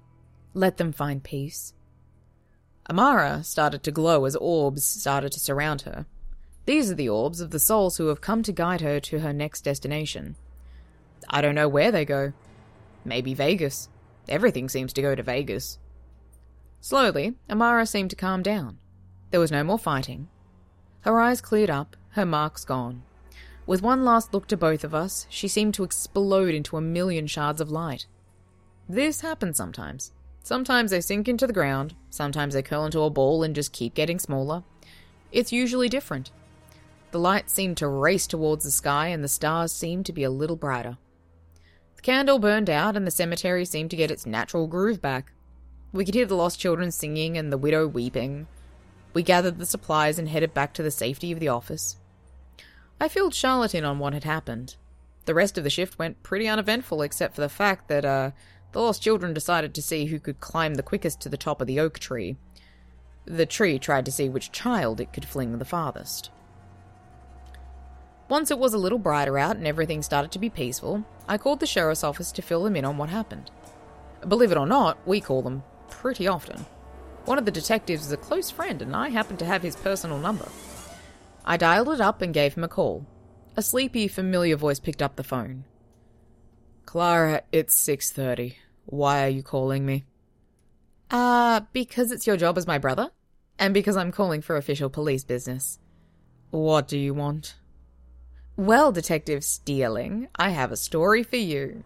Let 0.53 0.76
them 0.76 0.92
find 0.92 1.22
peace. 1.22 1.72
Amara 2.88 3.42
started 3.44 3.83
to 3.85 3.90
glow 3.90 4.24
as 4.24 4.37
orbs 4.37 4.85
started 4.85 5.33
to 5.33 5.40
surround 5.40 5.83
her. 5.83 6.07
These 6.66 6.90
are 6.90 6.94
the 6.94 7.09
orbs 7.09 7.40
of 7.40 7.50
the 7.50 7.59
souls 7.59 7.96
who 7.96 8.09
have 8.09 8.20
come 8.20 8.42
to 8.42 8.53
guide 8.53 8.81
her 8.81 9.00
to 9.00 9.20
her 9.20 9.33
next 9.33 9.62
destination. 9.62 10.37
I 11.29 11.40
don't 11.40 11.55
know 11.55 11.68
where 11.68 11.90
they 11.90 12.05
go. 12.05 12.33
Maybe 13.05 13.33
Vegas. 13.33 13.88
Everything 14.29 14.68
seems 14.68 14.92
to 14.92 15.03
go 15.03 15.14
to 15.14 15.22
Vegas. 15.22 15.79
Slowly, 16.81 17.35
Amara 17.48 17.87
seemed 17.87 18.11
to 18.11 18.16
calm 18.16 18.42
down. 18.42 18.79
There 19.31 19.40
was 19.40 19.53
no 19.53 19.64
more 19.64 19.79
fighting. 19.79 20.29
Her 21.03 21.20
eyes 21.20 21.40
cleared 21.40 21.70
up, 21.70 21.96
her 22.11 22.26
marks 22.26 22.64
gone. 22.64 23.03
With 23.66 23.83
one 23.83 24.05
last 24.05 24.35
look 24.35 24.46
to 24.49 24.57
both 24.57 24.85
of 24.85 24.94
us, 24.94 25.27
she 25.31 25.49
seemed 25.49 25.75
to 25.75 25.85
explode 25.85 26.55
into 26.55 26.77
a 26.77 26.81
million 26.81 27.27
shards 27.27 27.61
of 27.61 27.70
light. 27.70 28.07
This 28.88 29.20
happens 29.20 29.57
sometimes. 29.57 30.12
Sometimes 30.42 30.90
they 30.90 31.01
sink 31.01 31.29
into 31.29 31.46
the 31.46 31.53
ground, 31.53 31.94
sometimes 32.09 32.55
they 32.55 32.62
curl 32.62 32.87
into 32.87 33.03
a 33.03 33.11
ball 33.11 33.42
and 33.42 33.55
just 33.55 33.73
keep 33.73 33.94
getting 33.94 34.18
smaller. 34.18 34.64
It's 35.31 35.53
usually 35.53 35.88
different. 35.88 36.31
The 37.12 37.18
light 37.18 37.51
seemed 37.51 37.77
to 37.79 37.88
race 37.88 38.27
towards 38.27 38.64
the 38.64 38.70
sky, 38.70 39.09
and 39.09 39.23
the 39.23 39.29
stars 39.29 39.73
seemed 39.73 40.07
to 40.07 40.12
be 40.12 40.25
a 40.25 40.31
little 40.31 40.57
brighter. 40.57 40.96
The 41.96 42.03
candle 42.03 42.38
burned 42.38 42.70
out, 42.70 42.96
and 42.96 43.07
the 43.07 43.11
cemetery 43.11 43.64
seemed 43.64 43.90
to 43.90 43.96
get 43.96 44.11
its 44.11 44.27
natural 44.27 44.66
groove 44.66 45.03
back. 45.03 45.33
We 45.92 46.05
could 46.05 46.14
hear 46.14 46.27
the 46.27 46.37
lost 46.37 46.61
children 46.61 46.90
singing 46.92 47.37
and 47.37 47.53
the 47.53 47.59
widow 47.59 47.87
weeping. 47.87 48.46
We 49.12 49.23
gathered 49.23 49.59
the 49.59 49.66
supplies 49.66 50.18
and 50.18 50.29
headed 50.29 50.55
back 50.55 50.73
to 50.75 50.83
the 50.83 50.90
safety 50.90 51.33
of 51.33 51.40
the 51.40 51.49
office. 51.49 51.96
I 53.01 53.09
filled 53.09 53.35
Charlotte 53.35 53.75
in 53.75 53.85
on 53.85 53.99
what 53.99 54.13
had 54.13 54.25
happened. 54.25 54.77
The 55.25 55.35
rest 55.35 55.57
of 55.57 55.65
the 55.65 55.71
shift 55.71 55.99
went 55.99 56.23
pretty 56.23 56.47
uneventful, 56.47 57.01
except 57.01 57.35
for 57.35 57.41
the 57.41 57.49
fact 57.49 57.89
that 57.89 58.05
uh, 58.05 58.33
the 58.73 58.81
lost 58.81 59.03
children 59.03 59.33
decided 59.33 59.75
to 59.75 59.83
see 59.83 60.07
who 60.07 60.19
could 60.19 60.41
climb 60.41 60.75
the 60.75 60.83
quickest 60.83 61.21
to 61.23 61.31
the 61.31 61.39
top 61.39 61.63
of 61.63 61.67
the 61.67 61.81
oak 61.81 61.99
tree. 61.99 62.37
The 63.25 63.47
tree 63.47 63.79
tried 63.79 64.05
to 64.05 64.13
see 64.13 64.29
which 64.29 64.53
child 64.53 65.01
it 65.01 65.15
could 65.15 65.25
fling 65.25 65.59
the 65.59 65.65
farthest. 65.65 66.31
Once 68.29 68.51
it 68.51 68.59
was 68.59 68.75
a 68.75 68.79
little 68.79 68.99
brighter 68.99 69.39
out 69.39 69.57
and 69.57 69.67
everything 69.67 70.03
started 70.03 70.31
to 70.33 70.39
be 70.39 70.51
peaceful, 70.51 71.05
I 71.27 71.39
called 71.39 71.61
the 71.61 71.67
sheriff's 71.67 72.05
office 72.05 72.31
to 72.33 72.43
fill 72.43 72.65
them 72.65 72.77
in 72.77 72.85
on 72.85 72.99
what 72.99 73.09
happened. 73.09 73.51
Believe 74.29 74.53
it 74.53 74.59
or 74.59 74.67
not, 74.67 74.99
we 75.07 75.21
call 75.21 75.43
them 75.43 75.63
pretty 75.89 76.29
often. 76.29 76.67
One 77.25 77.39
of 77.39 77.45
the 77.45 77.51
detectives 77.51 78.07
is 78.07 78.13
a 78.13 78.17
close 78.17 78.51
friend, 78.51 78.83
and 78.83 78.95
I 78.95 79.09
happen 79.09 79.37
to 79.39 79.45
have 79.45 79.63
his 79.63 79.77
personal 79.77 80.19
number. 80.19 80.49
I 81.44 81.57
dialed 81.57 81.88
it 81.88 82.00
up 82.00 82.22
and 82.22 82.35
gave 82.35 82.55
him 82.55 82.64
a 82.64 82.68
call. 82.68 83.07
A 83.57 83.62
sleepy, 83.62 84.09
familiar 84.09 84.57
voice 84.57 84.79
picked 84.79 85.03
up 85.03 85.16
the 85.16 85.24
phone. 85.24 85.64
Clara, 86.87 87.42
it's 87.53 87.74
6:30. 87.79 88.57
Why 88.87 89.24
are 89.24 89.29
you 89.29 89.42
calling 89.42 89.87
me? 89.87 90.05
Uh, 91.11 91.61
because 91.72 92.11
it's 92.12 92.26
your 92.26 92.37
job 92.37 92.57
as 92.57 92.66
my 92.66 92.79
brother, 92.79 93.11
and 93.59 93.74
because 93.74 93.96
I'm 93.96 94.12
calling 94.12 94.42
for 94.42 94.57
official 94.57 94.90
police 94.90 95.24
business. 95.24 95.79
What 96.50 96.88
do 96.88 96.98
you 96.98 97.14
want? 97.14 97.57
Well, 98.57 98.92
Detective 98.92 99.42
Stealing, 99.42 100.29
I 100.37 100.50
have 100.50 100.72
a 100.72 100.76
story 100.76 101.22
for 101.22 101.37
you. 101.37 101.85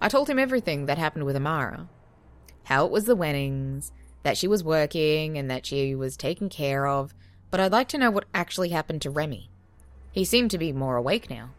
I 0.00 0.08
told 0.08 0.28
him 0.28 0.38
everything 0.38 0.86
that 0.86 0.98
happened 0.98 1.24
with 1.24 1.36
Amara. 1.36 1.88
How 2.64 2.84
it 2.84 2.92
was 2.92 3.06
the 3.06 3.16
Wennings, 3.16 3.92
that 4.22 4.36
she 4.36 4.46
was 4.46 4.62
working 4.62 5.38
and 5.38 5.50
that 5.50 5.64
she 5.64 5.94
was 5.94 6.16
taken 6.16 6.48
care 6.48 6.86
of, 6.86 7.14
but 7.50 7.60
I'd 7.60 7.72
like 7.72 7.88
to 7.88 7.98
know 7.98 8.10
what 8.10 8.26
actually 8.34 8.70
happened 8.70 9.02
to 9.02 9.10
Remy. 9.10 9.50
He 10.12 10.24
seemed 10.24 10.50
to 10.50 10.58
be 10.58 10.72
more 10.72 10.96
awake 10.96 11.30
now. 11.30 11.50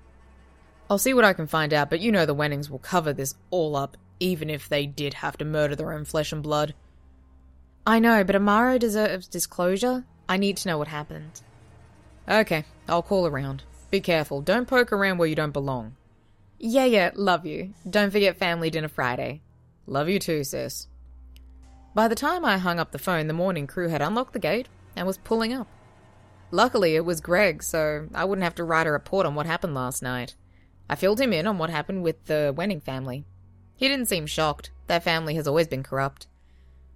I'll 0.89 0.97
see 0.97 1.13
what 1.13 1.25
I 1.25 1.33
can 1.33 1.47
find 1.47 1.73
out, 1.73 1.89
but 1.89 1.99
you 1.99 2.11
know 2.11 2.25
the 2.25 2.35
Wennings 2.35 2.69
will 2.69 2.79
cover 2.79 3.13
this 3.13 3.35
all 3.51 3.75
up, 3.75 3.95
even 4.19 4.49
if 4.49 4.67
they 4.67 4.85
did 4.85 5.15
have 5.15 5.37
to 5.37 5.45
murder 5.45 5.75
their 5.75 5.93
own 5.93 6.03
flesh 6.05 6.31
and 6.31 6.41
blood. 6.41 6.73
I 7.85 7.99
know, 7.99 8.23
but 8.23 8.35
Amara 8.35 8.79
deserves 8.79 9.27
disclosure. 9.27 10.05
I 10.27 10.37
need 10.37 10.57
to 10.57 10.67
know 10.67 10.77
what 10.77 10.87
happened. 10.87 11.41
Okay, 12.27 12.65
I'll 12.87 13.01
call 13.01 13.27
around. 13.27 13.63
Be 13.91 13.99
careful, 13.99 14.41
don't 14.41 14.67
poke 14.67 14.91
around 14.91 15.17
where 15.17 15.27
you 15.27 15.35
don't 15.35 15.53
belong. 15.53 15.95
Yeah, 16.59 16.85
yeah, 16.85 17.11
love 17.15 17.45
you. 17.45 17.73
Don't 17.89 18.11
forget 18.11 18.37
family 18.37 18.69
dinner 18.69 18.89
Friday. 18.89 19.41
Love 19.87 20.09
you 20.09 20.19
too, 20.19 20.43
sis. 20.43 20.87
By 21.95 22.07
the 22.07 22.15
time 22.15 22.45
I 22.45 22.57
hung 22.57 22.79
up 22.79 22.91
the 22.91 22.99
phone, 22.99 23.27
the 23.27 23.33
morning 23.33 23.65
crew 23.65 23.87
had 23.87 24.01
unlocked 24.01 24.33
the 24.33 24.39
gate 24.39 24.67
and 24.95 25.07
was 25.07 25.17
pulling 25.17 25.53
up. 25.53 25.67
Luckily, 26.51 26.95
it 26.95 27.05
was 27.05 27.21
Greg, 27.21 27.61
so 27.61 28.07
I 28.13 28.25
wouldn't 28.25 28.43
have 28.43 28.55
to 28.55 28.63
write 28.63 28.87
a 28.87 28.91
report 28.91 29.25
on 29.25 29.35
what 29.35 29.45
happened 29.45 29.75
last 29.75 30.01
night. 30.01 30.35
I 30.89 30.95
filled 30.95 31.21
him 31.21 31.31
in 31.31 31.45
on 31.45 31.57
what 31.57 31.69
happened 31.69 32.03
with 32.03 32.25
the 32.25 32.53
Wenning 32.57 32.81
family. 32.81 33.25
He 33.75 33.87
didn't 33.87 34.07
seem 34.07 34.25
shocked. 34.25 34.71
That 34.87 35.03
family 35.03 35.35
has 35.35 35.47
always 35.47 35.67
been 35.67 35.83
corrupt. 35.83 36.25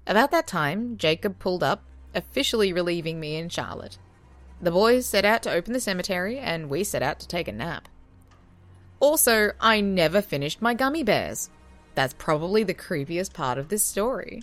About 0.07 0.31
that 0.31 0.47
time, 0.47 0.97
Jacob 0.97 1.37
pulled 1.37 1.63
up, 1.63 1.83
officially 2.15 2.73
relieving 2.73 3.19
me 3.19 3.35
and 3.37 3.51
Charlotte. 3.51 3.99
The 4.61 4.71
boys 4.71 5.05
set 5.05 5.25
out 5.25 5.43
to 5.43 5.51
open 5.51 5.73
the 5.73 5.79
cemetery, 5.79 6.39
and 6.39 6.69
we 6.69 6.83
set 6.83 7.03
out 7.03 7.19
to 7.19 7.27
take 7.27 7.47
a 7.47 7.51
nap. 7.51 7.87
Also, 8.99 9.51
I 9.59 9.81
never 9.81 10.21
finished 10.21 10.61
my 10.61 10.73
gummy 10.73 11.03
bears. 11.03 11.49
That's 11.93 12.13
probably 12.13 12.63
the 12.63 12.73
creepiest 12.73 13.33
part 13.33 13.57
of 13.57 13.69
this 13.69 13.83
story. 13.83 14.41